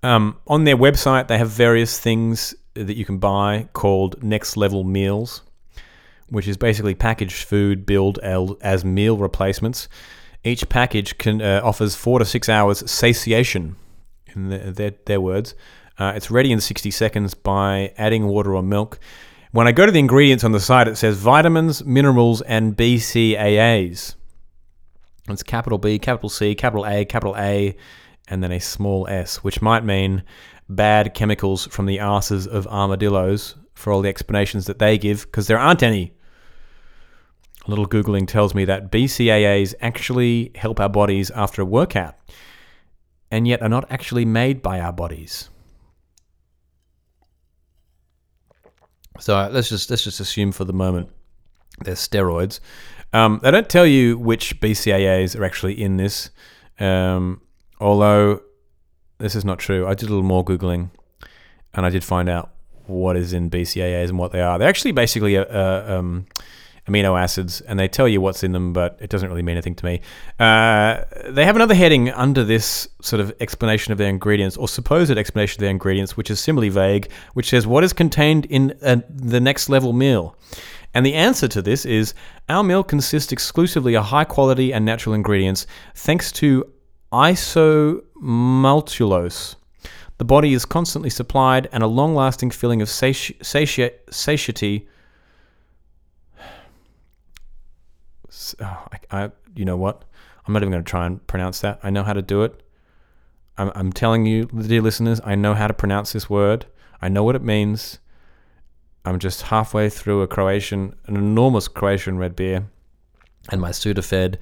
[0.04, 4.84] Um, on their website, they have various things that you can buy called Next Level
[4.84, 5.42] Meals,
[6.30, 9.90] which is basically packaged food billed as meal replacements.
[10.44, 13.78] Each package can uh, offers four to six hours satiation,
[14.36, 15.56] in the, their their words.
[15.98, 19.00] Uh, it's ready in 60 seconds by adding water or milk.
[19.54, 24.18] When I go to the ingredients on the site, it says vitamins, minerals, and BCAAs.
[25.30, 27.76] It's capital B, capital C, capital A, capital A,
[28.28, 30.24] and then a small s, which might mean
[30.70, 35.48] bad chemicals from the asses of armadillos for all the explanations that they give, because
[35.48, 36.14] there aren't any.
[37.66, 42.16] A little Googling tells me that BCAAs actually help our bodies after a workout,
[43.30, 45.50] and yet are not actually made by our bodies.
[49.20, 51.10] So let's just let's just assume for the moment
[51.84, 52.60] they're steroids.
[53.14, 56.30] Um, they don't tell you which BCAAs are actually in this,
[56.80, 57.42] um,
[57.80, 58.42] although
[59.18, 59.86] this is not true.
[59.88, 60.92] I did a little more Googling
[61.74, 62.52] and I did find out
[62.88, 64.58] what is in BCAAs and what they are.
[64.60, 66.26] They're actually basically uh, uh, um,
[66.88, 69.76] amino acids, and they tell you what's in them, but it doesn't really mean anything
[69.76, 70.02] to me.
[70.40, 75.12] Uh, they have another heading under this sort of explanation of their ingredients, or supposed
[75.12, 78.98] explanation of their ingredients, which is similarly vague, which says what is contained in uh,
[79.10, 80.36] the next level meal.
[80.94, 82.14] And the answer to this is
[82.50, 86.70] our meal consists exclusively of high quality and natural ingredients, thanks to
[87.14, 89.56] isomaltulose.
[90.18, 94.90] The body is constantly supplied, and a long lasting feeling of sati- sati- satiety.
[98.60, 100.04] Oh, I, I, you know what?
[100.46, 101.80] I'm not even going to try and pronounce that.
[101.84, 102.62] I know how to do it.
[103.58, 106.66] I'm, I'm telling you, dear listeners, I know how to pronounce this word.
[107.02, 108.00] I know what it means.
[109.06, 112.68] I'm just halfway through a Croatian, an enormous Croatian red beer,
[113.50, 114.38] and my Sudafed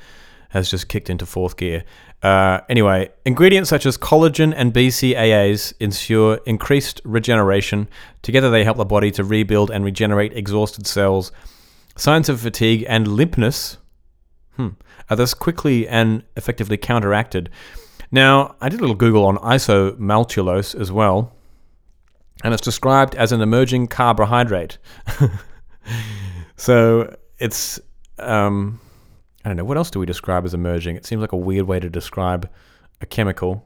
[0.50, 1.84] has just kicked into fourth gear.
[2.22, 7.88] Uh, anyway, ingredients such as collagen and BCAAs ensure increased regeneration.
[8.22, 11.32] Together, they help the body to rebuild and regenerate exhausted cells.
[11.96, 13.78] Signs of fatigue and limpness
[14.56, 14.70] hmm,
[15.10, 17.50] are thus quickly and effectively counteracted.
[18.12, 21.34] Now, I did a little Google on isomaltulose as well,
[22.44, 24.78] and it's described as an emerging carbohydrate.
[26.56, 27.80] so it's
[28.18, 28.80] um,
[29.44, 30.96] I don't know what else do we describe as emerging.
[30.96, 32.50] It seems like a weird way to describe
[33.02, 33.66] a chemical.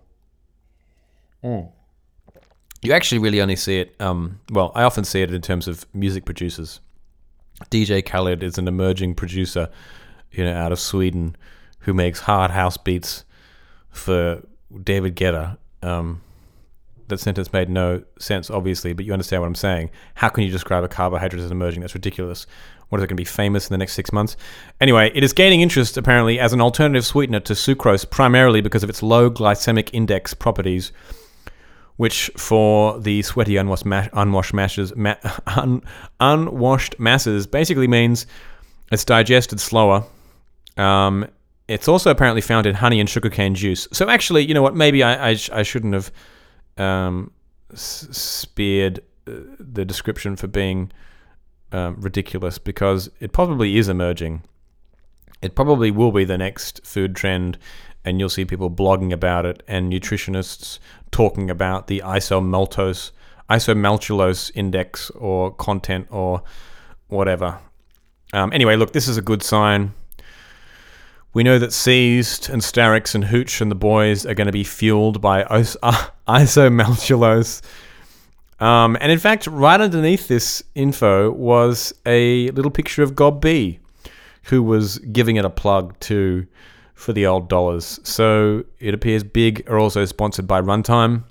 [2.81, 3.95] You actually really only see it.
[3.99, 6.79] Um, well, I often see it in terms of music producers.
[7.69, 9.69] DJ Khaled is an emerging producer,
[10.31, 11.35] you know, out of Sweden,
[11.79, 13.23] who makes hard house beats
[13.89, 14.41] for
[14.83, 15.57] David Guetta.
[15.81, 16.21] Um,
[17.07, 19.91] that sentence made no sense, obviously, but you understand what I'm saying.
[20.15, 21.81] How can you describe a carbohydrate as emerging?
[21.81, 22.45] That's ridiculous.
[22.89, 24.37] What is it going to be famous in the next six months?
[24.79, 28.89] Anyway, it is gaining interest apparently as an alternative sweetener to sucrose, primarily because of
[28.89, 30.91] its low glycemic index properties,
[31.97, 35.15] which for the sweaty unwashed, unwashed masses, ma-
[35.47, 35.81] un-
[36.19, 38.27] unwashed masses basically means
[38.91, 40.03] it's digested slower.
[40.77, 41.27] Um,
[41.67, 43.87] it's also apparently found in honey and sugarcane juice.
[43.91, 44.75] So actually, you know what?
[44.75, 46.11] Maybe I I, sh- I shouldn't have
[46.77, 47.31] um,
[47.71, 48.45] s-
[49.25, 50.91] uh, the description for being
[51.71, 54.43] um, ridiculous because it probably is emerging.
[55.41, 57.57] It probably will be the next food trend,
[58.05, 60.79] and you'll see people blogging about it and nutritionists
[61.11, 63.11] talking about the isomaltose,
[63.49, 66.43] isomaltulose index or content or
[67.07, 67.59] whatever.
[68.33, 69.93] Um, anyway, look, this is a good sign.
[71.33, 74.63] We know that Seized and Starix and Hooch and the boys are going to be
[74.63, 77.61] fueled by os- uh, isomaltulose.
[78.59, 83.79] Um, and in fact, right underneath this info was a little picture of Gob B,
[84.43, 86.45] who was giving it a plug to
[86.93, 87.99] for the old dollars.
[88.03, 91.23] So it appears Big are also sponsored by Runtime.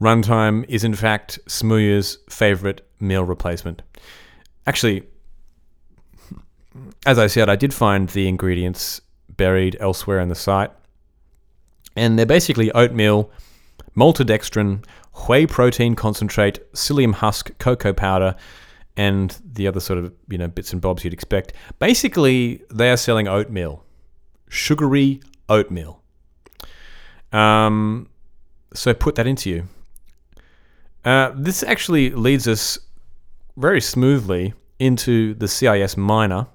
[0.00, 3.82] Runtime is in fact Smooya's favorite meal replacement.
[4.66, 5.04] Actually,
[7.04, 10.70] as I said, I did find the ingredients buried elsewhere in the site.
[11.94, 13.30] And they're basically oatmeal,
[13.96, 14.84] maltodextrin,
[15.28, 18.36] whey protein concentrate, psyllium husk, cocoa powder,
[18.96, 21.52] and the other sort of you know bits and bobs you'd expect.
[21.78, 23.84] Basically, they are selling oatmeal,
[24.48, 26.02] sugary oatmeal.
[27.32, 28.08] Um,
[28.74, 29.68] so put that into you.
[31.04, 32.78] Uh, this actually leads us
[33.56, 36.46] very smoothly into the CIS minor,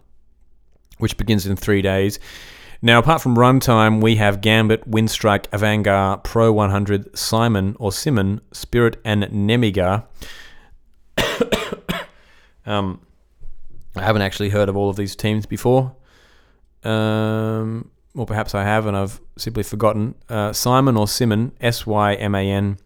[1.01, 2.19] which begins in three days.
[2.83, 8.99] Now, apart from runtime, we have Gambit, Winstrike, Avangar, Pro 100, Simon or Simon, Spirit,
[9.05, 10.05] and Nemiga.
[12.65, 12.99] um,
[13.95, 15.95] I haven't actually heard of all of these teams before.
[16.83, 20.15] Um, or perhaps I have and I've simply forgotten.
[20.27, 22.77] Uh, Simon or Simon, S Y M A N,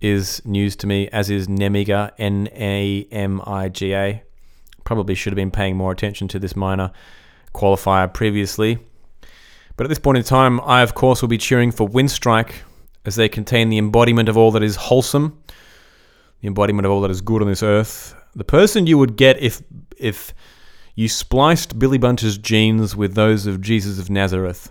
[0.00, 4.22] is news to me, as is Nemiga, N A M I G A.
[4.84, 6.90] Probably should have been paying more attention to this minor
[7.56, 8.78] qualifier previously.
[9.76, 12.52] But at this point in time, I, of course, will be cheering for Winstrike
[13.04, 15.38] as they contain the embodiment of all that is wholesome,
[16.40, 18.14] the embodiment of all that is good on this earth.
[18.34, 19.62] The person you would get if
[19.96, 20.34] if
[20.94, 24.70] you spliced Billy Bunch's genes with those of Jesus of Nazareth.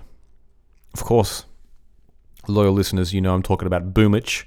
[0.94, 1.46] Of course,
[2.48, 4.46] loyal listeners, you know I'm talking about Boomich,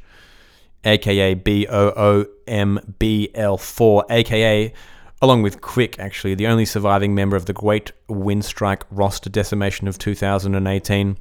[0.85, 4.73] aka B O O M B L 4, aka
[5.21, 9.99] along with Kvik, actually, the only surviving member of the great Winstrike roster decimation of
[9.99, 11.17] 2018.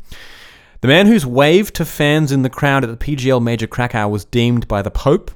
[0.81, 4.25] The man whose wave to fans in the crowd at the PGL Major Krakow was
[4.25, 5.31] deemed by the Pope,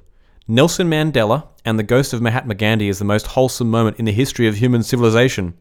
[0.47, 4.11] Nelson Mandela, and the ghost of Mahatma Gandhi as the most wholesome moment in the
[4.11, 5.55] history of human civilization.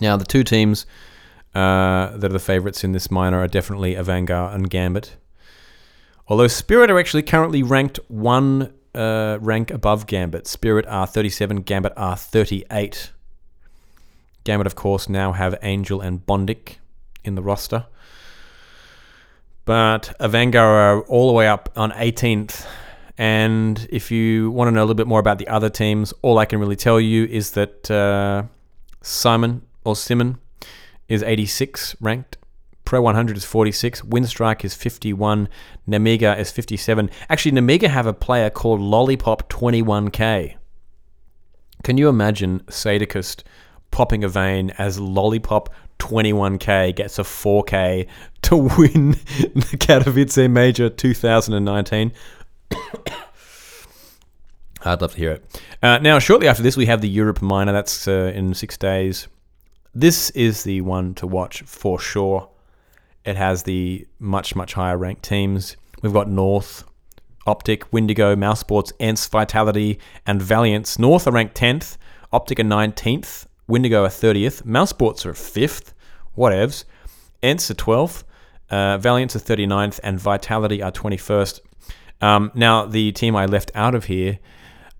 [0.00, 0.84] Now, the two teams
[1.54, 5.16] uh, that are the favourites in this minor are definitely Avangar and Gambit.
[6.28, 10.46] Although Spirit are actually currently ranked one uh, rank above Gambit.
[10.46, 13.10] Spirit are 37, Gambit are 38.
[14.44, 16.78] Gambit, of course, now have Angel and Bondik
[17.24, 17.86] in the roster.
[19.64, 22.66] But Avangar are all the way up on 18th.
[23.16, 26.38] And if you want to know a little bit more about the other teams, all
[26.38, 28.44] I can really tell you is that uh,
[29.02, 30.38] Simon or Simon
[31.08, 32.38] is 86 ranked.
[32.92, 34.02] Pro 100 is 46.
[34.02, 35.48] Winstrike is 51.
[35.88, 37.08] Namiga is 57.
[37.30, 40.56] Actually, Namiga have a player called Lollipop 21k.
[41.82, 43.44] Can you imagine Sadokist
[43.92, 45.70] popping a vein as Lollipop
[46.00, 48.06] 21k gets a 4k
[48.42, 52.12] to win the Katowice Major 2019?
[54.84, 55.62] I'd love to hear it.
[55.82, 57.72] Uh, now, shortly after this, we have the Europe Minor.
[57.72, 59.28] That's uh, in six days.
[59.94, 62.50] This is the one to watch for sure.
[63.24, 65.76] It has the much, much higher ranked teams.
[66.02, 66.84] We've got North,
[67.46, 70.98] Optic, Windigo, Mouse Sports, ENCE, Vitality, and Valiance.
[70.98, 71.96] North are ranked 10th,
[72.32, 75.92] Optic are 19th, Windigo are 30th, mousesports are 5th,
[76.36, 76.84] whatevs.
[77.42, 78.24] ENCE are 12th,
[78.70, 81.60] uh, Valiance are 39th, and Vitality are 21st.
[82.20, 84.38] Um, now, the team I left out of here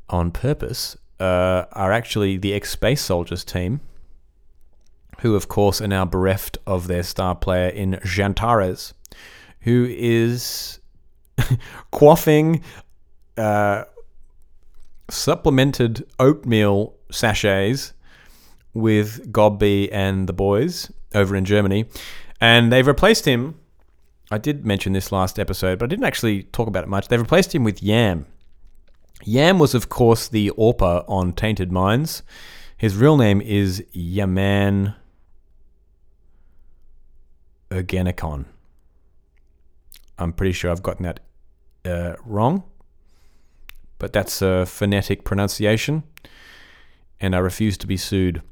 [0.09, 3.81] on purpose uh, are actually the ex Space Soldiers team,
[5.23, 8.93] who, of course, are now bereft of their star player in XANTARES,
[9.61, 10.81] who is
[11.93, 12.61] quaffing
[13.37, 13.85] uh,
[15.09, 17.93] supplemented oatmeal sachets
[18.75, 21.85] with Gobby and the boys over in Germany.
[22.41, 23.55] And they've replaced him.
[24.33, 27.07] I did mention this last episode, but I didn't actually talk about it much.
[27.07, 28.27] They've replaced him with Yam.
[29.25, 32.25] Yam was, of course, the AWPer on Tainted Minds.
[32.77, 34.95] His real name is Yaman
[37.73, 38.45] Ergenekon.
[40.19, 41.21] I'm pretty sure I've gotten that
[41.85, 42.63] uh, wrong,
[43.99, 46.03] but that's a phonetic pronunciation,
[47.21, 48.43] and I refuse to be sued.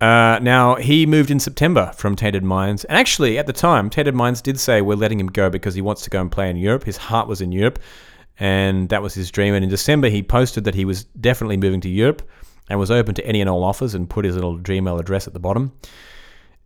[0.00, 4.14] Uh, now, he moved in September from Tainted Minds, and actually, at the time, Tainted
[4.14, 6.56] Minds did say we're letting him go because he wants to go and play in
[6.56, 6.84] Europe.
[6.84, 7.78] His heart was in Europe,
[8.38, 9.54] and that was his dream.
[9.54, 12.28] And in December, he posted that he was definitely moving to Europe
[12.68, 15.32] and was open to any and all offers and put his little Gmail address at
[15.32, 15.72] the bottom.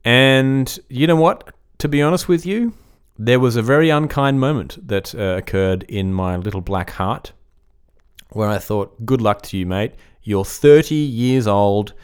[0.04, 1.54] And you know what?
[1.78, 2.74] To be honest with you,
[3.16, 7.30] there was a very unkind moment that uh, occurred in my little black heart
[8.30, 9.94] where I thought, good luck to you, mate.
[10.24, 11.94] You're 30 years old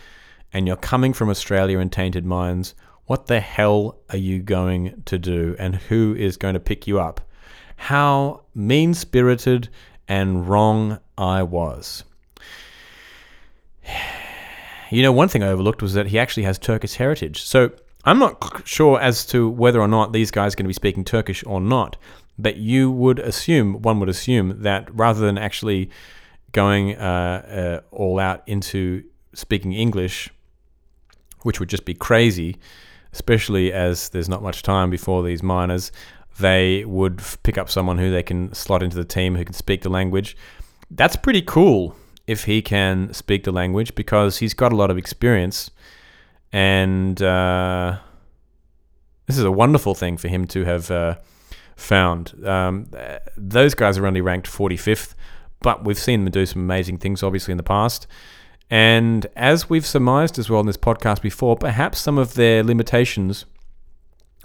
[0.53, 2.77] and you're coming from Australia in Tainted Minds.
[3.07, 5.57] What the hell are you going to do?
[5.59, 7.20] And who is going to pick you up?
[7.77, 9.70] How mean spirited
[10.07, 12.05] and wrong I was.
[14.91, 17.43] You know, one thing I overlooked was that he actually has Turkish heritage.
[17.43, 17.72] So
[18.05, 21.05] I'm not sure as to whether or not these guys are going to be speaking
[21.05, 21.96] Turkish or not,
[22.38, 25.90] but you would assume, one would assume, that rather than actually
[26.52, 30.30] going uh, uh, all out into speaking English,
[31.42, 32.57] which would just be crazy,
[33.12, 35.90] especially as there's not much time before these minors,
[36.38, 39.82] they would pick up someone who they can slot into the team who can speak
[39.82, 40.36] the language.
[40.90, 41.96] That's pretty cool
[42.26, 45.70] if he can speak the language because he's got a lot of experience
[46.55, 47.98] and uh,
[49.26, 51.16] this is a wonderful thing for him to have uh,
[51.74, 52.32] found.
[52.46, 52.88] Um,
[53.36, 55.14] those guys are only ranked 45th,
[55.62, 58.07] but we've seen them do some amazing things, obviously, in the past.
[58.70, 63.46] And as we've surmised as well in this podcast before, perhaps some of their limitations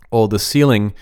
[0.09, 0.95] or the ceiling,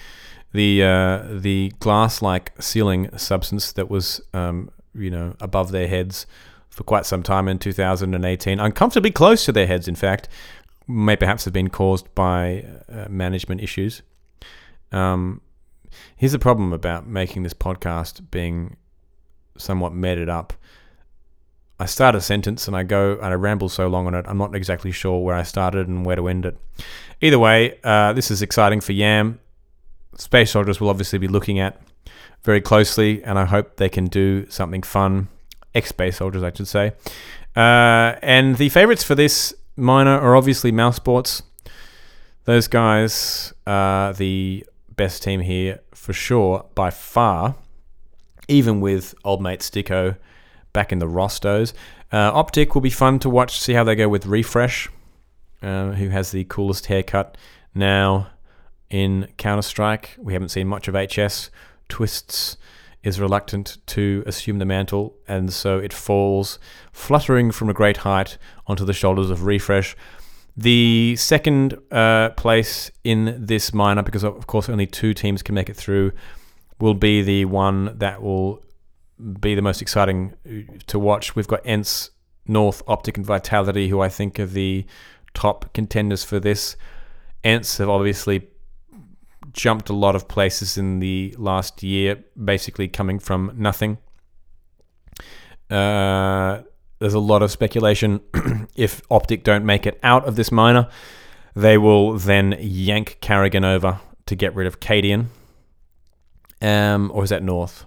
[0.51, 6.27] the uh, the glass-like ceiling substance that was, um, you know, above their heads
[6.69, 10.29] for quite some time in 2018, uncomfortably close to their heads, in fact,
[10.87, 14.01] may perhaps have been caused by uh, management issues.
[14.91, 15.41] Um,
[16.15, 18.77] here's the problem about making this podcast being
[19.57, 20.53] somewhat meted up.
[21.79, 24.37] I start a sentence and I go and I ramble so long on it, I'm
[24.37, 26.57] not exactly sure where I started and where to end it.
[27.21, 29.39] Either way, uh, this is exciting for Yam.
[30.15, 31.79] Space Soldiers will obviously be looking at
[32.43, 35.27] very closely, and I hope they can do something fun.
[35.75, 36.93] Ex Space Soldiers, I should say.
[37.55, 41.41] Uh, and the favorites for this minor are obviously mousesports.
[42.45, 44.65] Those guys are the
[44.95, 47.55] best team here for sure, by far.
[48.47, 50.17] Even with old mate STYKO
[50.73, 51.73] back in the Rostos.
[52.11, 54.87] Uh, Optic will be fun to watch, see how they go with refrezh,
[55.61, 57.37] uh, who has the coolest haircut
[57.75, 58.27] now
[58.89, 60.15] in Counter Strike.
[60.17, 61.49] We haven't seen much of HS.
[61.89, 62.57] Twists
[63.07, 66.59] is reluctant to assume the mantle, and so it falls
[66.91, 68.37] fluttering from a great height
[68.67, 69.95] onto the shoulders of refrezh.
[70.57, 75.69] The second uh, place in this minor, because of course only two teams can make
[75.69, 76.11] it through,
[76.81, 78.61] will be the one that will
[79.39, 81.33] be the most exciting uh, to watch.
[81.33, 82.09] We've got ENCE,
[82.45, 84.85] North, Optic, and Vitality, who I think are the
[85.33, 86.75] top contenders for this.
[87.45, 88.49] ENCE have obviously
[89.57, 93.97] jumped a lot of places in the last year, basically coming from nothing.
[95.69, 96.61] Uh,
[96.99, 98.21] there's a lot of speculation.
[98.75, 100.87] if Optic don't make it out of this minor,
[101.55, 105.25] they will then yank Karrigan over to get rid of Cadian.
[106.61, 107.85] Um, or is that North?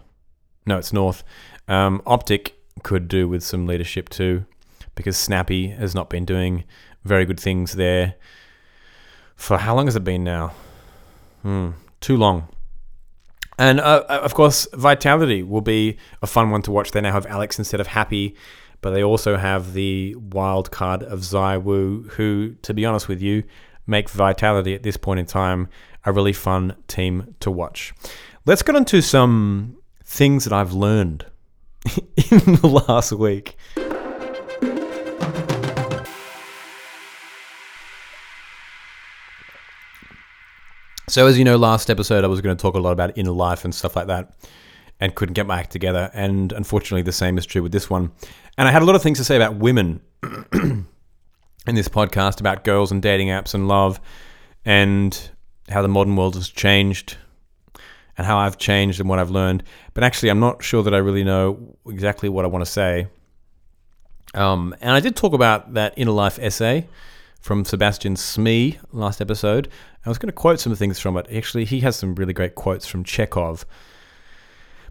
[0.66, 1.24] No, it's North.
[1.68, 4.44] Um, Optic could do with some leadership too,
[4.94, 6.64] because Snappi has not been doing
[7.04, 8.16] very good things there.
[9.36, 10.52] For how long has it been now?
[11.43, 11.70] Hmm,
[12.01, 12.49] too long.
[13.59, 16.93] And uh, of course, Vitality will be a fun one to watch.
[16.93, 18.34] They now have Alex instead of Happy,
[18.80, 23.45] but they also have the wild card of ZywOo, who, to be honest with you,
[23.86, 25.68] make Vitality at this point in time
[26.07, 27.93] a really fun team to watch.
[28.47, 31.26] Let's get into some things that I've learned
[32.30, 33.57] in the last week.
[41.11, 43.32] So, as you know, last episode I was going to talk a lot about inner
[43.32, 44.32] life and stuff like that,
[45.00, 46.08] and couldn't get my act together.
[46.14, 48.12] And unfortunately, the same is true with this one.
[48.56, 50.02] And I had a lot of things to say about women
[50.52, 50.86] in
[51.66, 54.00] this podcast about girls and dating apps and love,
[54.64, 55.30] and
[55.68, 57.16] how the modern world has changed,
[58.16, 59.64] and how I've changed and what I've learned.
[59.94, 63.08] But actually, I'm not sure that I really know exactly what I want to say.
[64.34, 66.86] Um, and I did talk about that inner life essay
[67.41, 69.68] from Sebastian Smee last episode.
[70.05, 71.26] I was going to quote some things from it.
[71.34, 73.66] Actually, he has some really great quotes from Chekhov.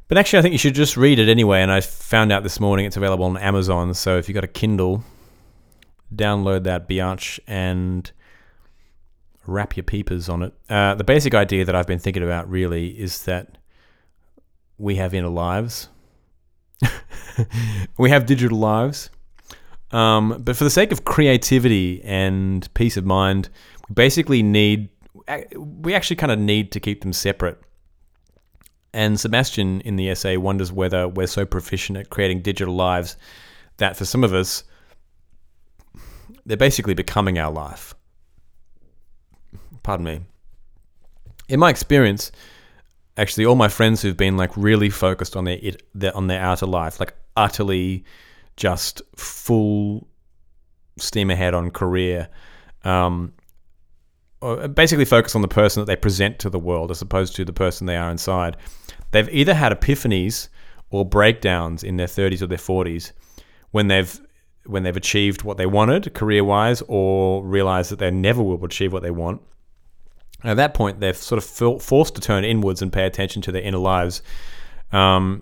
[0.08, 1.62] But actually, I think you should just read it anyway.
[1.62, 3.93] And I found out this morning it's available on Amazon.
[3.93, 5.04] So if you've got a Kindle,
[6.14, 8.12] download that biatch and
[9.45, 10.54] wrap your peepers on it.
[10.70, 13.58] Uh, the basic idea that I've been thinking about really is that
[14.78, 15.89] we have inner lives,
[17.97, 19.10] we have digital lives.
[19.92, 23.50] Um, but for the sake of creativity and peace of mind,
[23.88, 24.90] we basically need,
[25.56, 27.60] we actually kind of need to keep them separate.
[28.94, 33.18] And Sebastian in the essay wonders whether we're so proficient at creating digital lives
[33.78, 34.64] that for some of us,
[36.46, 37.94] they're basically becoming our life.
[39.84, 40.22] Pardon me.
[41.48, 42.32] In my experience,
[43.18, 46.42] actually, all my friends who've been like really focused on their, it, their on their
[46.42, 48.04] outer life, like utterly
[48.60, 50.05] just full
[50.97, 52.28] steam ahead on career,
[52.84, 53.34] um,
[54.74, 57.53] basically focus on the person that they present to the world as opposed to the
[57.53, 58.57] person they are inside.
[59.12, 60.49] They've either had epiphanies
[60.91, 63.14] or breakdowns in their 30s or their 40s
[63.72, 64.20] when they've
[64.66, 68.91] when they've achieved what they wanted career wise or realized that they never will achieve
[68.91, 69.41] what they want.
[70.43, 73.62] At that point, they're sort of forced to turn inwards and pay attention to their
[73.62, 74.22] inner lives.
[74.91, 75.41] Um,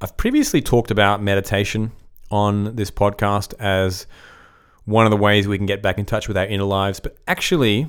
[0.00, 1.92] I've previously talked about meditation
[2.30, 4.06] on this podcast as
[4.84, 7.16] one of the ways we can get back in touch with our inner lives, but
[7.26, 7.88] actually,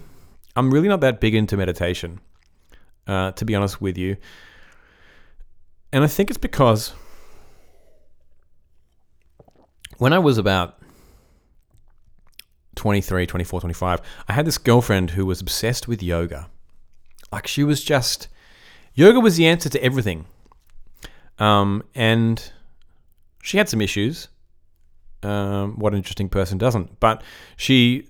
[0.55, 2.21] I'm really not that big into meditation,
[3.07, 4.17] uh, to be honest with you.
[5.91, 6.93] And I think it's because
[9.97, 10.79] when I was about
[12.75, 16.49] 23, 24, 25, I had this girlfriend who was obsessed with yoga.
[17.31, 18.27] Like she was just,
[18.93, 20.25] yoga was the answer to everything.
[21.39, 22.51] Um, and
[23.45, 24.27] she had some issues.
[25.21, 26.99] Um, what interesting person doesn't?
[26.99, 27.23] But
[27.57, 28.07] she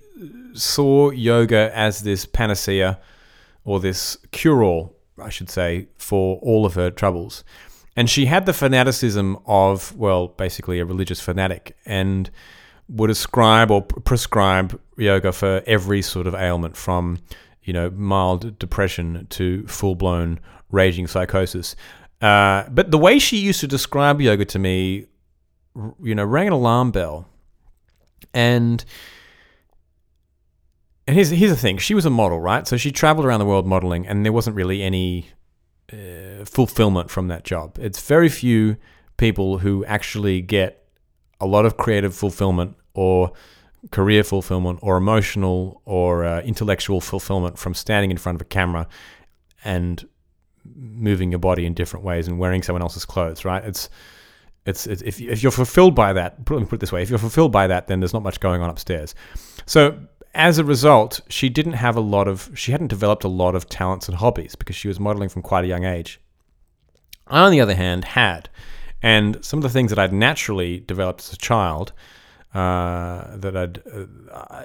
[0.54, 2.98] saw yoga as this panacea
[3.64, 7.44] or this cure all, I should say, for all of her troubles.
[7.96, 12.30] And she had the fanaticism of, well, basically a religious fanatic and
[12.88, 17.18] would ascribe or prescribe yoga for every sort of ailment from,
[17.62, 21.76] you know, mild depression to full blown raging psychosis.
[22.22, 25.06] Uh, but the way she used to describe yoga to me,
[26.02, 27.28] you know, rang an alarm bell.
[28.32, 28.84] And
[31.06, 32.66] and here's here's the thing: she was a model, right?
[32.66, 35.30] So she traveled around the world modeling, and there wasn't really any
[35.92, 37.78] uh, fulfillment from that job.
[37.80, 38.76] It's very few
[39.16, 40.84] people who actually get
[41.40, 43.32] a lot of creative fulfillment or
[43.90, 48.88] career fulfillment or emotional or uh, intellectual fulfillment from standing in front of a camera
[49.64, 50.08] and
[50.74, 53.64] moving your body in different ways and wearing someone else's clothes, right?
[53.64, 53.88] It's
[54.66, 57.18] it's, it's if, if you're fulfilled by that, me put it this way: if you're
[57.18, 59.14] fulfilled by that, then there's not much going on upstairs.
[59.64, 59.98] So
[60.36, 63.68] as a result, she didn't have a lot of, she hadn't developed a lot of
[63.68, 66.20] talents and hobbies because she was modeling from quite a young age.
[67.26, 68.48] I, on the other hand, had.
[69.02, 71.92] And some of the things that I'd naturally developed as a child,
[72.54, 73.82] uh, that I'd,
[74.30, 74.64] uh,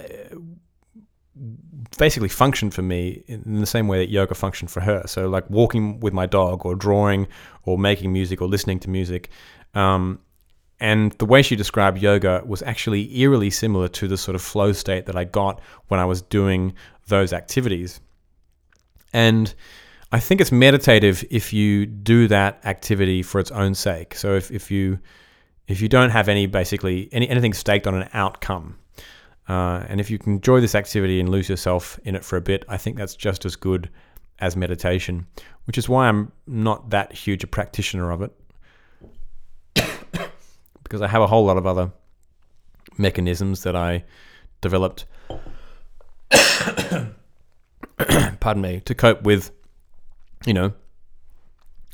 [1.97, 5.03] basically functioned for me in the same way that yoga functioned for her.
[5.07, 7.27] So, like walking with my dog, or drawing,
[7.63, 9.29] or making music, or listening to music.
[9.73, 10.19] Um,
[10.79, 14.73] and the way she described yoga was actually eerily similar to the sort of flow
[14.73, 16.73] state that I got when I was doing
[17.07, 18.01] those activities.
[19.13, 19.53] And
[20.11, 24.15] I think it's meditative if you do that activity for its own sake.
[24.15, 24.99] So if, if you
[25.67, 28.77] if you don't have any basically any anything staked on an outcome,
[29.47, 32.41] uh, and if you can enjoy this activity and lose yourself in it for a
[32.41, 33.89] bit, I think that's just as good
[34.39, 35.27] as meditation.
[35.65, 38.31] Which is why I'm not that huge a practitioner of it,
[40.91, 41.89] because I have a whole lot of other
[42.97, 44.03] mechanisms that I
[44.59, 45.05] developed.
[48.41, 49.51] pardon me, to cope with,
[50.45, 50.73] you know,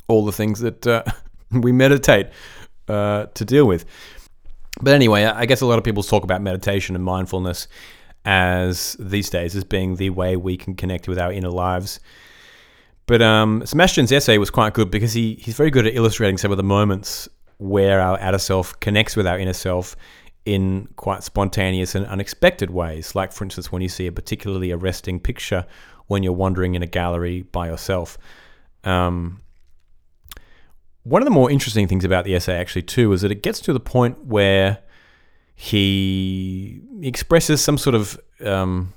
[0.08, 1.04] all the things that uh,
[1.52, 2.26] we meditate
[2.88, 3.84] uh, to deal with.
[4.80, 7.68] But anyway, I guess a lot of people talk about meditation and mindfulness
[8.24, 12.00] as these days as being the way we can connect with our inner lives.
[13.06, 16.50] But um, Sebastian's essay was quite good because he, he's very good at illustrating some
[16.50, 17.28] of the moments
[17.58, 19.96] where our outer self connects with our inner self
[20.44, 23.14] in quite spontaneous and unexpected ways.
[23.14, 25.66] Like, for instance, when you see a particularly arresting picture
[26.06, 28.18] when you're wandering in a gallery by yourself.
[28.82, 29.42] Um,
[31.04, 33.60] one of the more interesting things about the essay, actually, too, is that it gets
[33.60, 34.78] to the point where
[35.54, 38.92] he expresses some sort of um,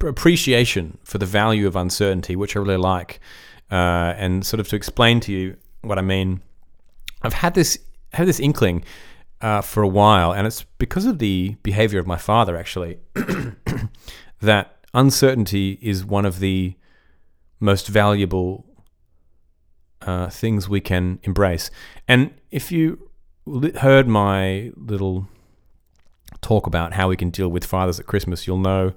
[0.00, 3.20] appreciation for the value of uncertainty, which I really like.
[3.70, 6.42] Uh, and sort of to explain to you what I mean,
[7.22, 7.78] I've had this
[8.12, 8.84] had this inkling
[9.40, 12.98] uh, for a while, and it's because of the behavior of my father, actually,
[14.40, 16.74] that uncertainty is one of the
[17.60, 18.64] most valuable
[20.02, 21.70] uh, things we can embrace.
[22.06, 23.10] And if you
[23.46, 25.28] li- heard my little
[26.40, 28.92] talk about how we can deal with fathers at Christmas, you'll know,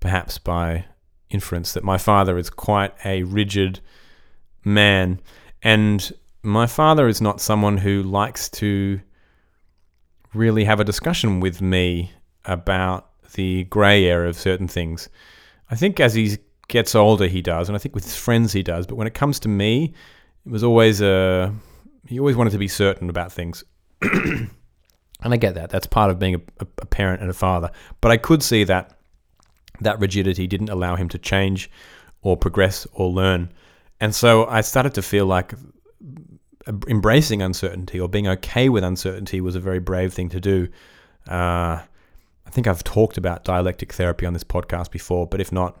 [0.00, 0.86] perhaps by
[1.30, 3.80] inference, that my father is quite a rigid
[4.64, 5.20] man.
[5.62, 9.00] And my father is not someone who likes to
[10.34, 12.12] really have a discussion with me
[12.44, 15.08] about the grey area of certain things.
[15.70, 16.38] I think as he
[16.68, 18.86] gets older, he does, and I think with his friends, he does.
[18.86, 19.94] But when it comes to me,
[20.44, 21.54] it was always a
[22.06, 23.62] he always wanted to be certain about things.
[24.02, 24.50] and
[25.22, 25.70] I get that.
[25.70, 27.70] That's part of being a, a, parent and a father.
[28.00, 28.98] But I could see that
[29.80, 31.70] that rigidity didn't allow him to change
[32.22, 33.52] or progress or learn.
[34.02, 35.54] And so I started to feel like
[36.88, 40.66] embracing uncertainty or being okay with uncertainty was a very brave thing to do.
[41.28, 41.78] Uh,
[42.44, 45.80] I think I've talked about dialectic therapy on this podcast before, but if not,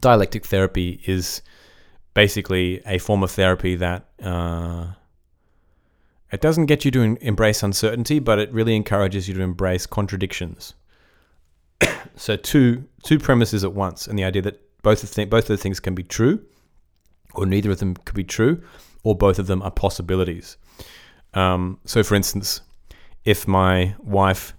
[0.00, 1.42] dialectic therapy is
[2.12, 4.88] basically a form of therapy that uh,
[6.32, 10.74] it doesn't get you to embrace uncertainty, but it really encourages you to embrace contradictions.
[12.16, 15.56] so two two premises at once, and the idea that both of th- both of
[15.56, 16.44] the things can be true,
[17.34, 18.62] or neither of them could be true,
[19.02, 20.56] or both of them are possibilities.
[21.34, 22.60] Um, so, for instance,
[23.24, 24.54] if my wife,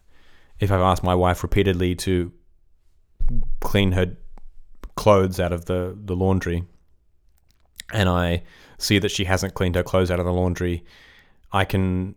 [0.60, 2.32] if I've asked my wife repeatedly to
[3.62, 4.18] clean her
[4.96, 6.64] clothes out of the, the laundry,
[7.92, 8.44] and I
[8.78, 10.84] see that she hasn't cleaned her clothes out of the laundry,
[11.52, 12.16] I can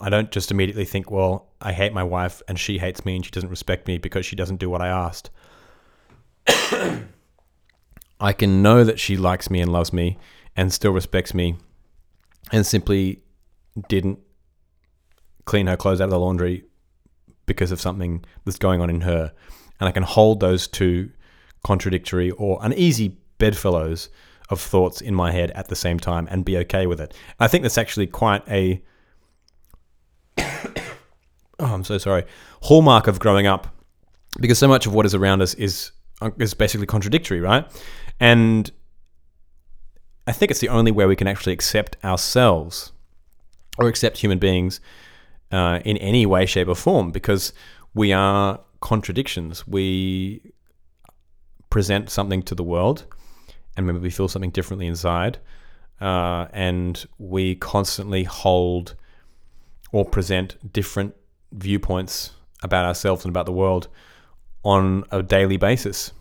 [0.00, 3.24] I don't just immediately think, well, I hate my wife and she hates me and
[3.24, 5.30] she doesn't respect me because she doesn't do what I asked.
[8.20, 10.18] I can know that she likes me and loves me
[10.56, 11.56] and still respects me
[12.52, 13.22] and simply
[13.88, 14.18] didn't
[15.44, 16.64] clean her clothes out of the laundry
[17.46, 19.32] because of something that's going on in her.
[19.80, 21.10] And I can hold those two
[21.64, 24.08] contradictory or uneasy bedfellows
[24.50, 27.14] of thoughts in my head at the same time and be okay with it.
[27.38, 28.82] I think that's actually quite a
[30.38, 30.44] oh,
[31.60, 32.24] I'm so sorry,
[32.62, 33.68] hallmark of growing up
[34.40, 37.66] because so much of what is around us is uh, is basically contradictory, right?
[38.20, 38.70] And
[40.26, 42.92] I think it's the only way we can actually accept ourselves
[43.78, 44.80] or accept human beings
[45.52, 47.52] uh, in any way, shape, or form because
[47.94, 49.66] we are contradictions.
[49.66, 50.52] We
[51.70, 53.04] present something to the world
[53.76, 55.38] and maybe we feel something differently inside.
[56.00, 58.94] Uh, and we constantly hold
[59.92, 61.14] or present different
[61.52, 63.88] viewpoints about ourselves and about the world
[64.64, 66.12] on a daily basis.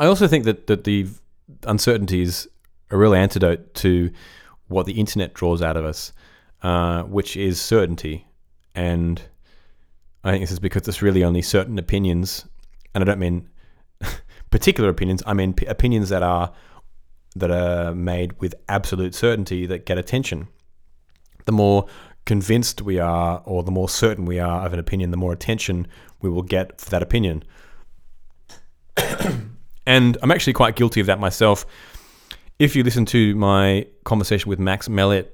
[0.00, 1.08] I also think that, that the
[1.64, 2.48] uncertainty is
[2.90, 4.10] a real antidote to
[4.68, 6.14] what the internet draws out of us,
[6.62, 8.26] uh, which is certainty.
[8.74, 9.20] And
[10.24, 12.46] I think this is because it's really only certain opinions,
[12.94, 13.50] and I don't mean
[14.50, 15.22] particular opinions.
[15.26, 16.50] I mean p- opinions that are
[17.36, 20.48] that are made with absolute certainty that get attention.
[21.44, 21.86] The more
[22.24, 25.86] convinced we are, or the more certain we are of an opinion, the more attention
[26.22, 27.44] we will get for that opinion.
[29.86, 31.66] And I'm actually quite guilty of that myself.
[32.58, 35.28] If you listen to my conversation with Max Melit,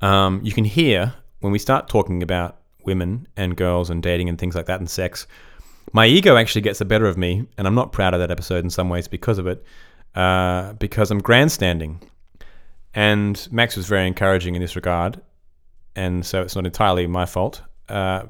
[0.00, 4.38] um, you can hear when we start talking about women and girls and dating and
[4.38, 5.26] things like that and sex,
[5.92, 8.64] my ego actually gets the better of me, and I'm not proud of that episode
[8.64, 9.64] in some ways because of it,
[10.14, 12.00] uh, because I'm grandstanding.
[12.94, 15.20] And Max was very encouraging in this regard,
[15.96, 17.62] and so it's not entirely my fault.
[17.88, 18.24] Uh,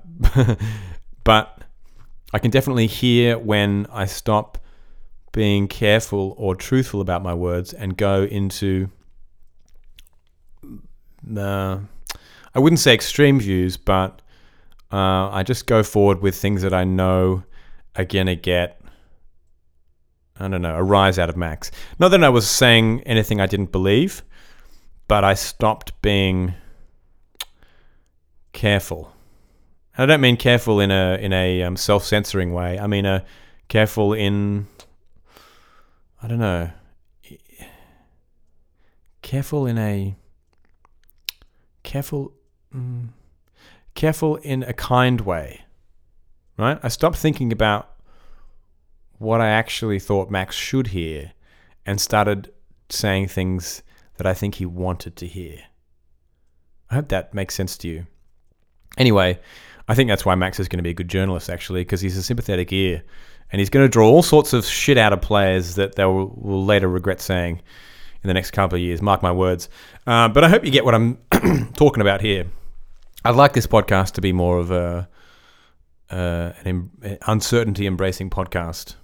[1.24, 1.62] but
[2.32, 4.58] I can definitely hear when I stop
[5.32, 8.90] being careful or truthful about my words and go into
[11.36, 11.78] uh,
[12.54, 14.22] I wouldn't say extreme views, but
[14.92, 17.44] uh, I just go forward with things that I know
[17.96, 18.80] are gonna get.
[20.38, 21.70] I don't know a rise out of Max.
[21.98, 24.22] Not that I was saying anything I didn't believe,
[25.06, 26.54] but I stopped being
[28.52, 29.12] careful.
[30.00, 32.78] I don't mean careful in a in a um, self censoring way.
[32.78, 33.20] I mean a uh,
[33.68, 34.66] careful in
[36.22, 36.70] I don't know
[39.20, 40.16] careful in a
[41.82, 42.32] careful
[42.74, 43.08] mm,
[43.94, 45.60] careful in a kind way.
[46.56, 46.80] Right?
[46.82, 47.90] I stopped thinking about
[49.18, 51.32] what I actually thought Max should hear
[51.84, 52.50] and started
[52.88, 53.82] saying things
[54.16, 55.58] that I think he wanted to hear.
[56.90, 58.06] I hope that makes sense to you.
[58.96, 59.38] Anyway,
[59.90, 62.16] I think that's why Max is going to be a good journalist, actually, because he's
[62.16, 63.02] a sympathetic ear.
[63.50, 66.28] And he's going to draw all sorts of shit out of players that they will,
[66.28, 67.60] will later regret saying
[68.22, 69.02] in the next couple of years.
[69.02, 69.68] Mark my words.
[70.06, 71.18] Uh, but I hope you get what I'm
[71.74, 72.46] talking about here.
[73.24, 75.08] I'd like this podcast to be more of a
[76.08, 78.94] uh, an em- uncertainty embracing podcast,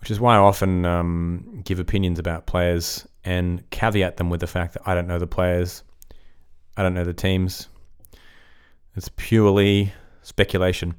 [0.00, 4.48] which is why I often um, give opinions about players and caveat them with the
[4.48, 5.84] fact that I don't know the players,
[6.76, 7.68] I don't know the teams.
[8.96, 9.92] It's purely
[10.22, 10.94] speculation.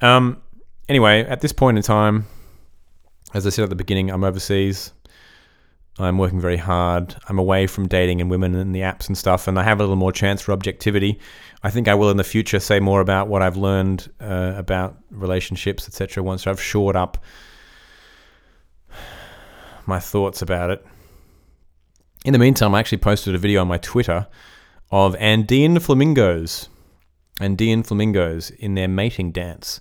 [0.00, 0.40] Um,
[0.88, 2.26] anyway, at this point in time,
[3.34, 4.92] as I said at the beginning, I'm overseas.
[5.98, 7.14] I'm working very hard.
[7.28, 9.82] I'm away from dating and women and the apps and stuff, and I have a
[9.82, 11.18] little more chance for objectivity.
[11.62, 14.96] I think I will in the future say more about what I've learned uh, about
[15.10, 16.22] relationships, etc.
[16.22, 17.18] Once I've shored up
[19.86, 20.86] my thoughts about it.
[22.24, 24.26] In the meantime, I actually posted a video on my Twitter
[24.90, 26.68] of Andean flamingos,
[27.40, 29.80] Andean flamingos in their mating dance.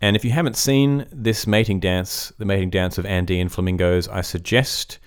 [0.00, 4.20] And if you haven't seen this mating dance, the mating dance of Andean flamingos, I
[4.20, 4.98] suggest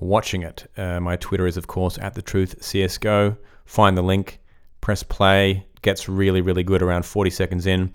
[0.00, 0.70] watching it.
[0.76, 3.36] Uh, my Twitter is, of course, at the truth CSGO.
[3.64, 4.40] Find the link,
[4.80, 5.64] press play.
[5.82, 7.94] Gets really, really good around 40 seconds in.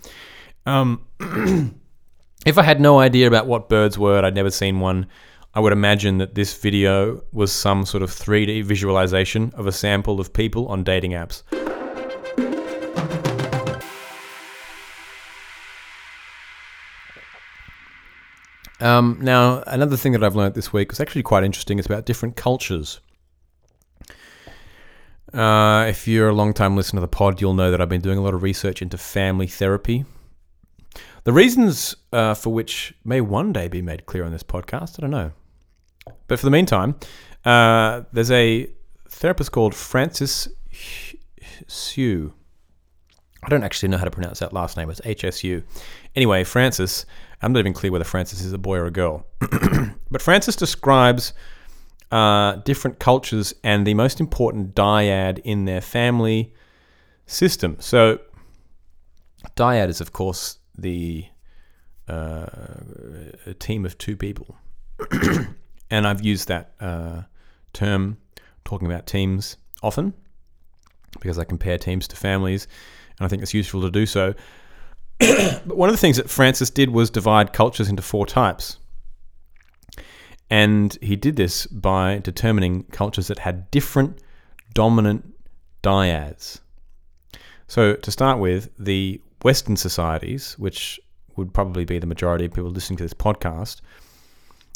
[0.66, 1.06] Um,
[2.46, 5.08] if I had no idea about what birds were, I'd never seen one.
[5.54, 10.20] I would imagine that this video was some sort of 3D visualization of a sample
[10.20, 11.44] of people on dating apps.
[18.84, 21.80] Um, now, another thing that I've learned this week was actually quite interesting.
[21.80, 23.00] It's about different cultures.
[25.34, 28.02] Uh, if you're a long time listener to the pod, you'll know that I've been
[28.02, 30.04] doing a lot of research into family therapy.
[31.24, 35.02] The reasons uh, for which may one day be made clear on this podcast, I
[35.02, 35.32] don't know.
[36.28, 36.96] But for the meantime,
[37.46, 38.70] uh, there's a
[39.08, 40.50] therapist called Francis
[41.70, 42.34] Hsu.
[43.44, 44.90] I don't actually know how to pronounce that last name.
[44.90, 45.64] It's HSU.
[46.18, 47.06] Anyway, Francis
[47.44, 49.26] I'm not even clear whether Francis is a boy or a girl.
[50.12, 51.34] but Francis describes
[52.12, 56.54] uh, different cultures and the most important dyad in their family
[57.26, 57.76] system.
[57.80, 58.20] So,
[59.58, 61.26] dyad is, of course, the
[62.08, 62.46] uh,
[63.46, 64.56] a team of two people.
[65.90, 67.24] and I've used that uh,
[67.74, 68.18] term
[68.64, 70.14] talking about teams often
[71.20, 72.68] because I compare teams to families,
[73.20, 74.34] and I think it's useful to do so.
[75.66, 78.78] but one of the things that Francis did was divide cultures into four types.
[80.50, 84.20] And he did this by determining cultures that had different
[84.74, 85.34] dominant
[85.82, 86.60] dyads.
[87.68, 91.00] So, to start with, the Western societies, which
[91.36, 93.82] would probably be the majority of people listening to this podcast,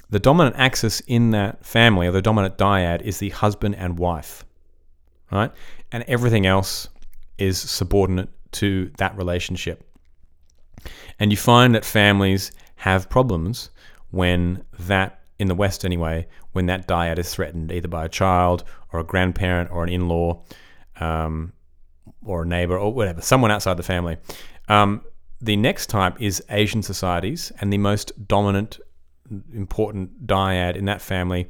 [0.09, 4.45] the dominant axis in that family, or the dominant dyad, is the husband and wife,
[5.31, 5.51] right?
[5.91, 6.89] And everything else
[7.37, 9.86] is subordinate to that relationship.
[11.19, 13.69] And you find that families have problems
[14.11, 18.63] when that, in the West anyway, when that dyad is threatened either by a child
[18.91, 20.43] or a grandparent or an in law
[20.99, 21.53] um,
[22.25, 24.17] or a neighbor or whatever, someone outside the family.
[24.67, 25.03] Um,
[25.39, 28.79] the next type is Asian societies, and the most dominant,
[29.53, 31.47] important dyad in that family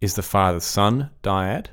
[0.00, 1.66] is the father son dyad.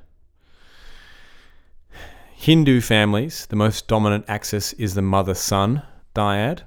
[2.36, 5.82] Hindu families, the most dominant axis is the mother son
[6.14, 6.62] dyad.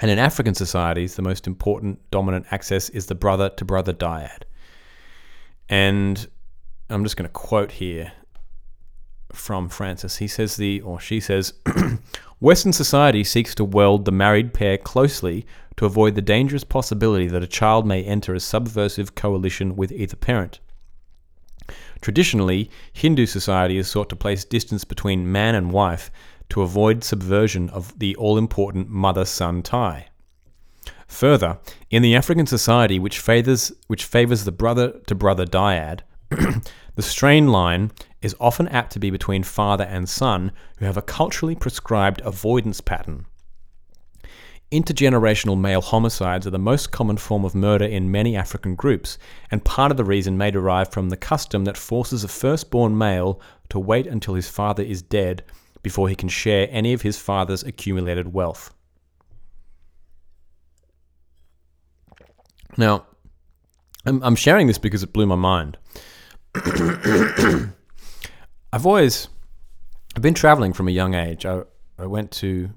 [0.00, 4.42] And in African societies, the most important dominant access is the brother to brother dyad.
[5.68, 6.26] And
[6.90, 8.12] I'm just going to quote here
[9.32, 10.16] from Francis.
[10.16, 11.54] He says the or she says
[12.40, 17.42] Western society seeks to weld the married pair closely to avoid the dangerous possibility that
[17.42, 20.60] a child may enter a subversive coalition with either parent.
[22.00, 26.10] Traditionally, Hindu society has sought to place distance between man and wife
[26.48, 30.08] to avoid subversion of the all important mother son tie.
[31.06, 31.58] Further,
[31.90, 37.48] in the African society which favors, which favors the brother to brother dyad, the strain
[37.48, 42.20] line is often apt to be between father and son who have a culturally prescribed
[42.22, 43.26] avoidance pattern.
[44.72, 49.16] Intergenerational male homicides are the most common form of murder in many African groups,
[49.48, 53.40] and part of the reason may derive from the custom that forces a firstborn male
[53.68, 55.44] to wait until his father is dead
[55.86, 58.74] before he can share any of his father's accumulated wealth.
[62.76, 63.06] Now,
[64.04, 65.78] I'm, I'm sharing this because it blew my mind.
[68.72, 69.28] I've always
[70.16, 71.46] I've been traveling from a young age.
[71.46, 71.62] I,
[72.00, 72.70] I went to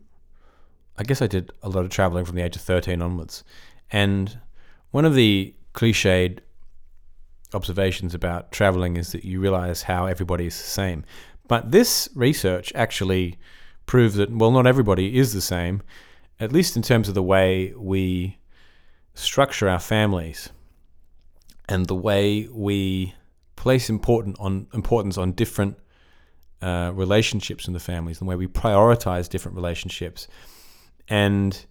[0.96, 3.44] I guess I did a lot of traveling from the age of 13 onwards.
[3.90, 4.38] And
[4.92, 6.42] one of the cliched
[7.56, 11.06] observations about traveling is that you realize how everybody is the same.
[11.50, 13.38] But this research actually
[13.88, 15.82] proves that, well, not everybody is the same,
[16.40, 18.38] at least in terms of the way we
[19.16, 20.50] structure our families
[21.68, 23.16] and the way we
[23.56, 25.78] place important on importance on different
[26.62, 30.28] uh, relationships in the families, and the way we prioritize different relationships.
[31.08, 31.66] And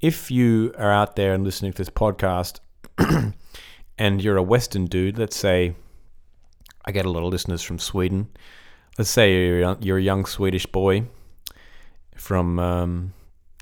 [0.00, 2.60] if you are out there and listening to this podcast
[3.98, 5.74] and you're a Western dude, let's say
[6.86, 8.28] I get a lot of listeners from Sweden.
[8.98, 11.04] Let's say you're, you're a young Swedish boy
[12.16, 13.14] from um,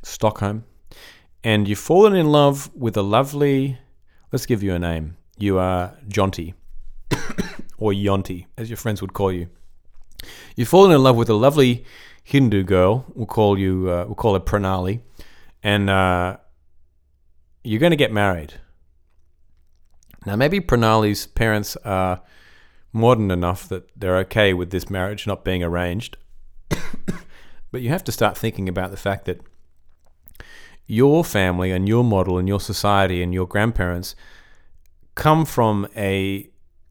[0.03, 0.65] Stockholm
[1.45, 3.79] and you've fallen in love with a lovely,
[4.33, 5.19] let's give you a name.
[5.37, 6.55] You are Jonty
[7.79, 9.49] or Yonti, as your friends would call you.
[10.57, 11.85] You've fallen in love with a lovely
[12.25, 13.05] Hindu girl.
[13.15, 13.91] We'll call you.
[13.91, 15.03] Uh, we'll call her Pranali,
[15.63, 16.39] and uh,
[17.63, 18.55] you're going to get married.
[20.25, 22.23] Now, maybe Pranali's parents are
[22.97, 26.17] modern enough that they're okay with this marriage not being arranged.
[27.71, 29.41] but you have to start thinking about the fact that
[30.87, 34.15] your family and your model and your society and your grandparents
[35.15, 36.49] come from a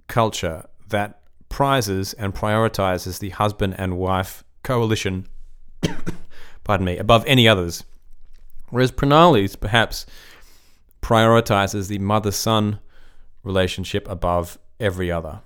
[0.07, 5.27] culture that prizes and prioritizes the husband and wife coalition,
[6.63, 7.83] pardon me, above any others.
[8.69, 10.05] Whereas Pranali's perhaps
[11.01, 12.79] prioritizes the mother son
[13.43, 15.41] relationship above every other.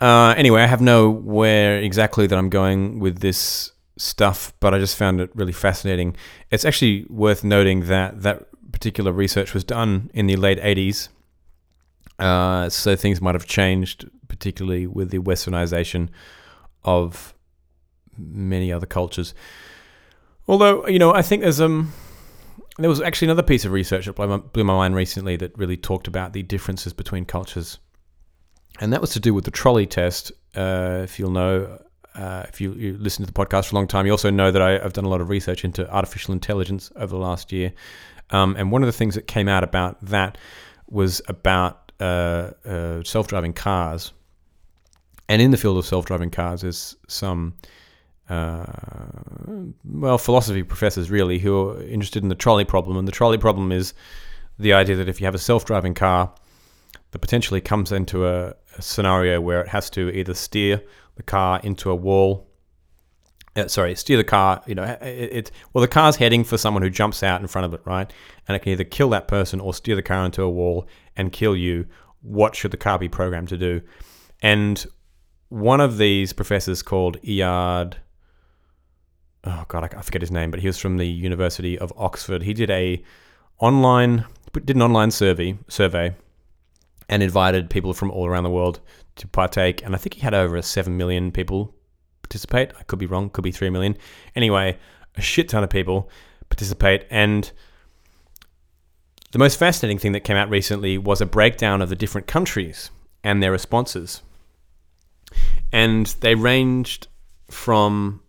[0.00, 4.78] Uh, anyway, I have no where exactly that I'm going with this stuff, but I
[4.78, 6.16] just found it really fascinating.
[6.50, 11.08] It's actually worth noting that that particular research was done in the late 80s
[12.18, 16.08] uh, so things might have changed, particularly with the westernization
[16.84, 17.34] of
[18.16, 19.34] many other cultures.
[20.48, 21.92] Although, you know, I think there's um
[22.78, 25.56] there was actually another piece of research that blew my, blew my mind recently that
[25.58, 27.78] really talked about the differences between cultures,
[28.80, 30.32] and that was to do with the trolley test.
[30.54, 31.80] Uh, if you'll know,
[32.14, 34.50] uh, if you, you listen to the podcast for a long time, you also know
[34.50, 37.72] that I, have done a lot of research into artificial intelligence over the last year,
[38.30, 40.38] um, and one of the things that came out about that
[40.88, 44.12] was about uh, uh, self-driving cars,
[45.28, 47.54] and in the field of self-driving cars, there's some
[48.28, 48.64] uh,
[49.84, 53.72] well philosophy professors really who are interested in the trolley problem, and the trolley problem
[53.72, 53.94] is
[54.58, 56.32] the idea that if you have a self-driving car
[57.10, 60.82] that potentially comes into a scenario where it has to either steer
[61.16, 62.48] the car into a wall
[63.58, 64.62] uh, sorry, steer the car.
[64.66, 67.66] You know, it, it, well, the car's heading for someone who jumps out in front
[67.66, 68.10] of it, right?
[68.46, 71.32] And it can either kill that person or steer the car into a wall and
[71.32, 71.86] kill you.
[72.22, 73.80] What should the car be programmed to do?
[74.42, 74.86] And
[75.48, 77.94] one of these professors called Iyad,
[79.44, 82.42] oh god, I forget his name, but he was from the University of Oxford.
[82.42, 83.02] He did a
[83.58, 86.14] online did an online survey survey
[87.08, 88.80] and invited people from all around the world
[89.16, 89.84] to partake.
[89.84, 91.74] And I think he had over seven million people
[92.22, 92.72] participate.
[92.78, 93.96] I could be wrong, could be 3 million.
[94.36, 94.78] Anyway,
[95.16, 96.10] a shit ton of people
[96.48, 97.06] participate.
[97.10, 97.50] And
[99.32, 102.90] the most fascinating thing that came out recently was a breakdown of the different countries
[103.24, 104.22] and their responses.
[105.72, 107.08] And they ranged
[107.50, 108.20] from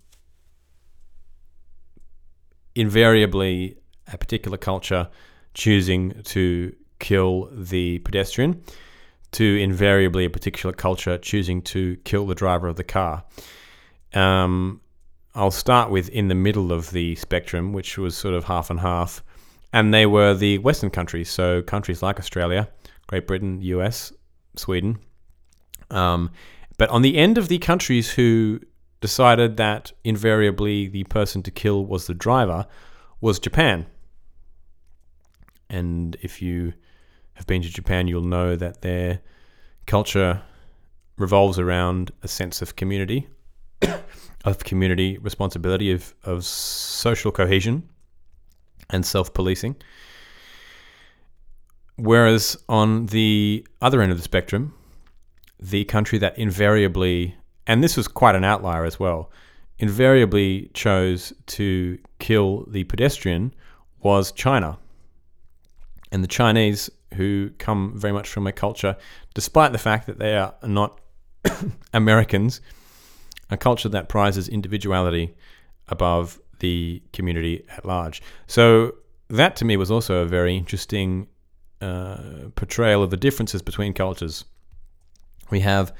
[2.75, 3.77] invariably
[4.11, 5.09] a particular culture
[5.53, 8.61] choosing to kill the pedestrian
[9.31, 13.23] to invariably a particular culture choosing to kill the driver of the car.
[14.13, 14.81] Um,
[15.35, 18.79] I'll start with in the middle of the spectrum, which was sort of half and
[18.79, 19.23] half,
[19.71, 22.67] and they were the Western countries, so countries like Australia,
[23.07, 24.11] Great Britain, US,
[24.55, 24.97] Sweden.
[25.91, 26.31] Um,
[26.77, 28.59] but on the end of the countries who
[29.01, 32.65] decided that invariably the person to kill was the driver
[33.21, 33.85] was Japan.
[35.69, 36.73] And if you
[37.39, 39.21] have been to Japan, you'll know that their
[39.87, 40.41] culture
[41.17, 43.29] revolves around a sense of community,
[44.43, 47.87] of community responsibility, of, of social cohesion
[48.89, 49.77] and self policing.
[51.95, 54.73] Whereas on the other end of the spectrum,
[55.61, 57.35] the country that invariably,
[57.65, 59.31] and this was quite an outlier as well,
[59.77, 63.53] invariably chose to kill the pedestrian
[64.01, 64.77] was China.
[66.11, 68.95] And the Chinese, who come very much from a culture,
[69.34, 70.99] despite the fact that they are not
[71.93, 72.62] Americans,
[73.49, 75.36] a culture that prizes individuality
[75.88, 78.22] above the community at large.
[78.47, 78.95] So
[79.30, 81.28] that to me was also a very interesting
[81.82, 84.45] uh, portrayal of the differences between cultures.
[85.49, 85.93] We have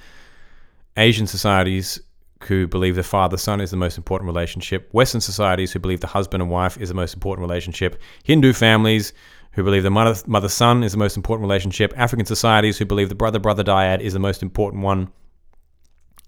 [0.98, 2.00] Asian societies
[2.44, 6.08] who believe the father son is the most important relationship, Western societies who believe the
[6.08, 9.14] husband and wife is the most important relationship, Hindu families
[9.54, 13.10] who believe the mother mother son is the most important relationship, African societies who believe
[13.10, 15.10] the brother brother dyad is the most important one,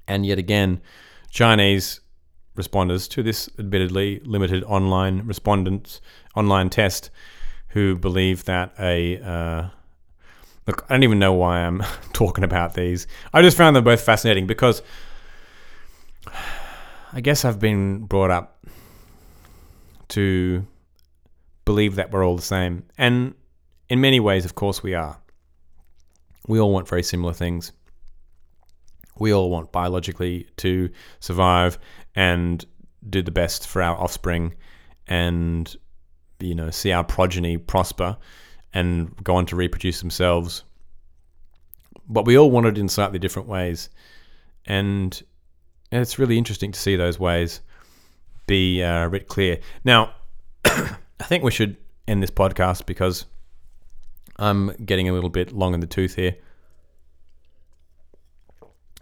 [0.08, 0.82] and yet again,
[1.30, 2.02] Chinese
[2.58, 6.02] responders to this admittedly limited online respondents
[6.36, 7.10] online test
[7.70, 9.70] who believe that a uh,
[10.68, 11.82] look I don't even know why I'm
[12.14, 13.08] talking about these.
[13.34, 14.82] I just found them both fascinating because
[16.28, 18.66] I guess I've been brought up
[20.10, 20.66] to
[21.66, 22.84] believe that we're all the same.
[22.98, 23.34] And
[23.90, 25.18] in many ways, of course, we are.
[26.48, 27.72] We all want very similar things.
[29.20, 31.78] We all want biologically to survive
[32.16, 32.66] and
[33.10, 34.54] do the best for our offspring
[35.08, 35.76] and,
[36.40, 38.18] you know, see our progeny prosper
[38.74, 40.64] and go on to reproduce themselves.
[42.08, 43.90] But we all want it in slightly different ways.
[44.66, 45.22] And
[45.92, 47.62] it's really interesting to see those ways
[48.48, 49.60] be uh, writ clear.
[49.84, 50.14] Now,
[50.66, 51.78] I think we should
[52.08, 53.26] end this podcast because
[54.38, 56.36] I'm getting a little bit long in the tooth here.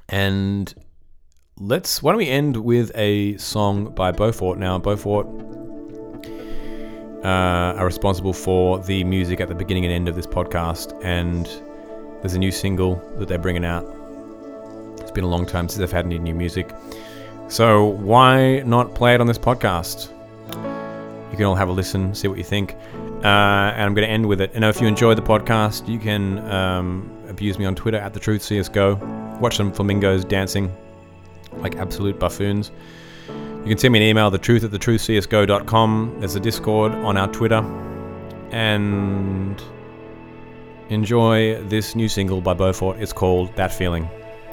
[0.07, 0.73] And
[1.59, 4.57] let's why don't we end with a song by Beaufort?
[4.57, 5.27] Now, Beaufort
[7.23, 11.45] uh, are responsible for the music at the beginning and end of this podcast, and
[12.21, 13.98] there's a new single that they're bringing out.
[15.09, 16.69] It's been a long time since I've had any new music,
[17.47, 20.11] so why not play it on this podcast?
[21.31, 22.75] You can all have a listen, see what you think.
[23.23, 24.51] Uh, and I'm going to end with it.
[24.53, 28.19] And if you enjoy the podcast, you can um, abuse me on Twitter at the
[28.19, 29.39] Truth CSGO.
[29.39, 30.71] Watch some flamingos dancing
[31.53, 32.69] like absolute buffoons.
[33.27, 36.17] You can send me an email, the truth at thetruthcsgo.com.
[36.19, 37.63] There's a Discord on our Twitter.
[38.51, 39.59] And
[40.89, 42.99] enjoy this new single by Beaufort.
[42.99, 44.07] It's called That Feeling.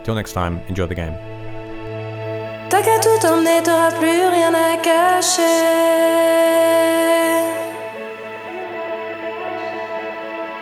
[0.07, 1.17] Till next time, enjoy the game.
[2.71, 5.43] T'as qu'à tout emmener, t'auras plus rien à cacher.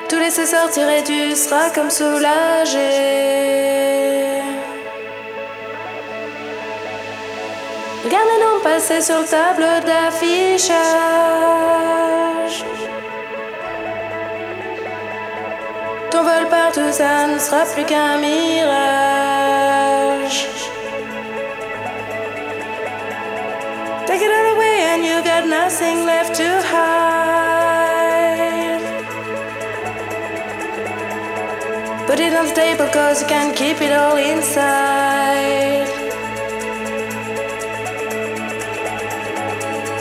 [0.09, 2.79] Tout laisser sortir et tu seras comme soulagé.
[8.03, 10.75] Regarde les noms passer sur le tableau d'affichage.
[16.25, 18.47] Ton vol partout, ça ne sera plus qu'un mirage.
[24.07, 27.61] Take it all away and you got nothing left to hide.
[32.07, 35.89] Put it on the table cause you can't keep it all inside.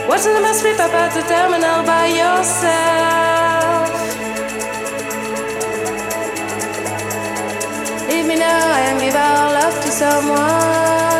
[0.08, 3.43] Watching them sweep up at the terminal by yourself.
[8.34, 11.13] Me now and give our love to someone